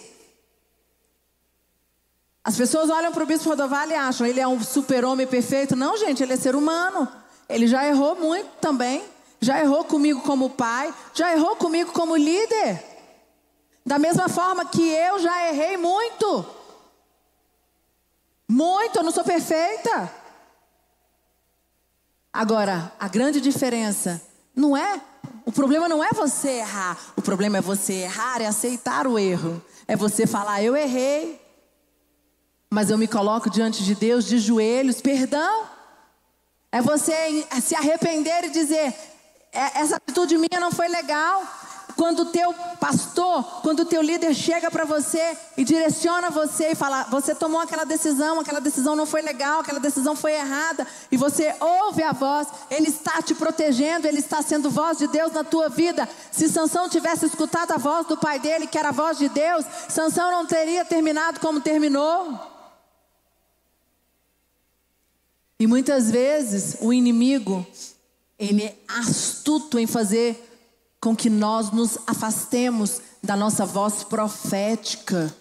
As 2.44 2.56
pessoas 2.56 2.88
olham 2.88 3.12
para 3.12 3.24
o 3.24 3.26
bispo 3.26 3.48
Rodovalho 3.48 3.92
e 3.92 3.94
acham 3.94 4.26
ele 4.26 4.40
é 4.40 4.46
um 4.46 4.62
super-homem 4.62 5.26
perfeito. 5.26 5.74
Não, 5.74 5.96
gente, 5.96 6.22
ele 6.22 6.34
é 6.34 6.36
ser 6.36 6.54
humano. 6.54 7.08
Ele 7.48 7.66
já 7.66 7.86
errou 7.86 8.16
muito 8.16 8.50
também. 8.60 9.04
Já 9.40 9.60
errou 9.60 9.84
comigo 9.84 10.20
como 10.22 10.50
pai, 10.50 10.92
já 11.14 11.32
errou 11.32 11.54
comigo 11.54 11.92
como 11.92 12.16
líder. 12.16 12.82
Da 13.86 13.98
mesma 13.98 14.28
forma 14.28 14.66
que 14.66 14.82
eu 14.82 15.20
já 15.20 15.48
errei 15.48 15.76
muito. 15.76 16.44
Muito, 18.48 18.96
eu 18.96 19.02
não 19.04 19.12
sou 19.12 19.22
perfeita. 19.22 20.12
Agora, 22.32 22.92
a 22.98 23.08
grande 23.08 23.40
diferença 23.40 24.20
não 24.54 24.76
é, 24.76 25.00
o 25.44 25.52
problema 25.52 25.88
não 25.88 26.02
é 26.02 26.10
você 26.12 26.58
errar, 26.58 26.98
o 27.16 27.22
problema 27.22 27.58
é 27.58 27.60
você 27.60 27.94
errar 27.94 28.40
e 28.40 28.46
aceitar 28.46 29.06
o 29.06 29.18
erro. 29.18 29.62
É 29.86 29.96
você 29.96 30.26
falar, 30.26 30.62
eu 30.62 30.76
errei, 30.76 31.40
mas 32.68 32.90
eu 32.90 32.98
me 32.98 33.08
coloco 33.08 33.48
diante 33.48 33.82
de 33.84 33.94
Deus 33.94 34.24
de 34.24 34.38
joelhos, 34.38 35.00
perdão. 35.00 35.77
É 36.70 36.82
você 36.82 37.46
se 37.62 37.74
arrepender 37.74 38.44
e 38.44 38.50
dizer: 38.50 38.94
é, 39.52 39.80
essa 39.80 39.96
atitude 39.96 40.36
minha 40.36 40.60
não 40.60 40.70
foi 40.70 40.88
legal. 40.88 41.42
Quando 41.96 42.20
o 42.20 42.26
teu 42.26 42.54
pastor, 42.78 43.42
quando 43.60 43.80
o 43.80 43.84
teu 43.84 44.00
líder 44.00 44.32
chega 44.32 44.70
para 44.70 44.84
você 44.84 45.36
e 45.56 45.64
direciona 45.64 46.30
você 46.30 46.70
e 46.70 46.74
fala, 46.76 47.02
você 47.10 47.34
tomou 47.34 47.60
aquela 47.60 47.82
decisão, 47.82 48.38
aquela 48.38 48.60
decisão 48.60 48.94
não 48.94 49.04
foi 49.04 49.20
legal, 49.20 49.58
aquela 49.58 49.80
decisão 49.80 50.14
foi 50.14 50.34
errada, 50.34 50.86
e 51.10 51.16
você 51.16 51.52
ouve 51.58 52.04
a 52.04 52.12
voz, 52.12 52.46
ele 52.70 52.86
está 52.88 53.20
te 53.20 53.34
protegendo, 53.34 54.06
ele 54.06 54.20
está 54.20 54.40
sendo 54.42 54.70
voz 54.70 54.96
de 54.96 55.08
Deus 55.08 55.32
na 55.32 55.42
tua 55.42 55.68
vida. 55.68 56.08
Se 56.30 56.48
Sansão 56.48 56.88
tivesse 56.88 57.26
escutado 57.26 57.72
a 57.72 57.78
voz 57.78 58.06
do 58.06 58.16
pai 58.16 58.38
dele, 58.38 58.68
que 58.68 58.78
era 58.78 58.90
a 58.90 58.92
voz 58.92 59.18
de 59.18 59.28
Deus, 59.28 59.66
Sansão 59.88 60.30
não 60.30 60.46
teria 60.46 60.84
terminado 60.84 61.40
como 61.40 61.60
terminou. 61.60 62.47
E 65.60 65.66
muitas 65.66 66.10
vezes 66.10 66.76
o 66.80 66.92
inimigo, 66.92 67.66
ele 68.38 68.64
é 68.64 68.76
astuto 68.86 69.78
em 69.78 69.86
fazer 69.86 70.44
com 71.00 71.16
que 71.16 71.28
nós 71.28 71.70
nos 71.70 71.98
afastemos 72.06 73.00
da 73.22 73.36
nossa 73.36 73.66
voz 73.66 74.04
profética. 74.04 75.34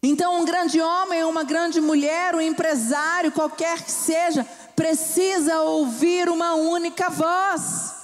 Então, 0.00 0.40
um 0.40 0.44
grande 0.44 0.80
homem, 0.80 1.24
uma 1.24 1.42
grande 1.42 1.80
mulher, 1.80 2.34
um 2.34 2.40
empresário, 2.40 3.32
qualquer 3.32 3.82
que 3.82 3.90
seja, 3.90 4.46
precisa 4.76 5.60
ouvir 5.62 6.28
uma 6.28 6.54
única 6.54 7.10
voz. 7.10 7.94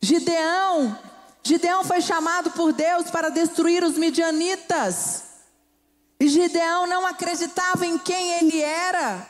Gideão, 0.00 0.96
Gideão 1.42 1.82
foi 1.82 2.00
chamado 2.00 2.52
por 2.52 2.72
Deus 2.72 3.10
para 3.10 3.28
destruir 3.28 3.82
os 3.82 3.98
midianitas. 3.98 5.25
E 6.18 6.28
Gideão 6.28 6.86
não 6.86 7.06
acreditava 7.06 7.84
em 7.86 7.98
quem 7.98 8.32
ele 8.38 8.60
era. 8.60 9.26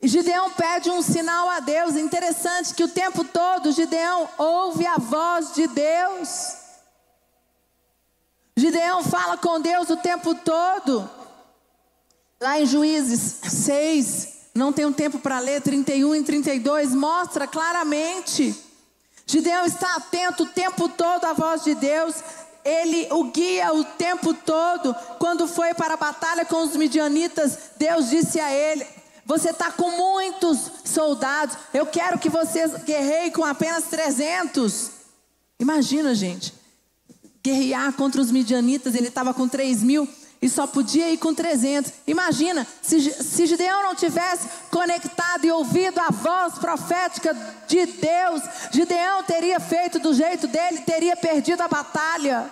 E 0.00 0.08
Gideão 0.08 0.50
pede 0.52 0.90
um 0.90 1.02
sinal 1.02 1.48
a 1.50 1.60
Deus. 1.60 1.96
Interessante 1.96 2.74
que 2.74 2.84
o 2.84 2.88
tempo 2.88 3.24
todo 3.24 3.72
Gideão 3.72 4.28
ouve 4.38 4.86
a 4.86 4.96
voz 4.96 5.52
de 5.54 5.66
Deus. 5.66 6.56
Gideão 8.56 9.02
fala 9.02 9.36
com 9.36 9.60
Deus 9.60 9.90
o 9.90 9.96
tempo 9.98 10.34
todo. 10.34 11.10
Lá 12.40 12.60
em 12.60 12.66
Juízes 12.66 13.40
6, 13.42 14.50
não 14.54 14.72
tenho 14.72 14.92
tempo 14.92 15.18
para 15.18 15.38
ler, 15.38 15.60
31 15.60 16.14
e 16.14 16.22
32, 16.22 16.94
mostra 16.94 17.46
claramente. 17.46 18.54
Gideão 19.26 19.66
está 19.66 19.96
atento 19.96 20.44
o 20.44 20.48
tempo 20.48 20.88
todo 20.88 21.24
à 21.24 21.32
voz 21.32 21.64
de 21.64 21.74
Deus 21.74 22.14
ele 22.66 23.06
o 23.12 23.24
guia 23.24 23.72
o 23.72 23.84
tempo 23.84 24.34
todo. 24.34 24.94
Quando 25.18 25.46
foi 25.46 25.72
para 25.74 25.94
a 25.94 25.96
batalha 25.96 26.44
com 26.44 26.62
os 26.62 26.74
midianitas, 26.76 27.58
Deus 27.76 28.10
disse 28.10 28.40
a 28.40 28.52
ele: 28.52 28.86
Você 29.24 29.50
está 29.50 29.70
com 29.70 29.90
muitos 29.90 30.70
soldados, 30.84 31.56
eu 31.72 31.86
quero 31.86 32.18
que 32.18 32.28
você 32.28 32.66
guerreie 32.78 33.30
com 33.30 33.44
apenas 33.44 33.84
300. 33.84 34.90
Imagina, 35.60 36.14
gente, 36.14 36.52
guerrear 37.42 37.92
contra 37.92 38.20
os 38.20 38.30
midianitas, 38.30 38.94
ele 38.94 39.08
estava 39.08 39.32
com 39.32 39.48
3 39.48 39.82
mil 39.82 40.08
e 40.40 40.48
só 40.48 40.66
podia 40.66 41.10
ir 41.10 41.18
com 41.18 41.34
300. 41.34 41.92
Imagina, 42.06 42.66
se, 42.82 43.00
se 43.00 43.46
Gideão 43.46 43.82
não 43.82 43.94
tivesse 43.94 44.48
conectado 44.70 45.44
e 45.44 45.50
ouvido 45.50 45.98
a 45.98 46.10
voz 46.10 46.54
profética 46.58 47.34
de 47.66 47.86
Deus, 47.86 48.42
Gideão 48.70 49.22
teria 49.22 49.58
feito 49.58 49.98
do 49.98 50.12
jeito 50.12 50.46
dele, 50.46 50.82
teria 50.82 51.16
perdido 51.16 51.62
a 51.62 51.68
batalha. 51.68 52.50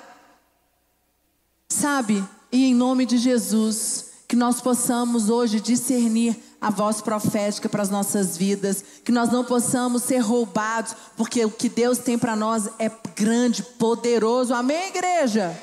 Sabe, 1.69 2.25
e 2.51 2.67
em 2.67 2.75
nome 2.75 3.05
de 3.05 3.19
Jesus, 3.19 4.07
que 4.29 4.37
nós 4.37 4.61
possamos 4.61 5.29
hoje 5.29 5.61
discernir 5.61 6.37
a 6.61 6.71
voz 6.71 7.01
profética 7.03 7.69
para 7.69 7.83
as 7.83 7.91
nossas 7.91 8.37
vidas, 8.37 8.83
que 9.05 9.13
nós 9.13 9.31
não 9.31 9.45
possamos 9.45 10.03
ser 10.03 10.19
roubados, 10.19 10.97
porque 11.17 11.45
o 11.45 11.51
que 11.51 11.69
Deus 11.69 11.99
tem 11.99 12.17
para 12.17 12.35
nós 12.35 12.69
é 12.79 12.91
grande, 13.15 13.63
poderoso. 13.63 14.55
Amém, 14.55 14.89
igreja? 14.89 15.55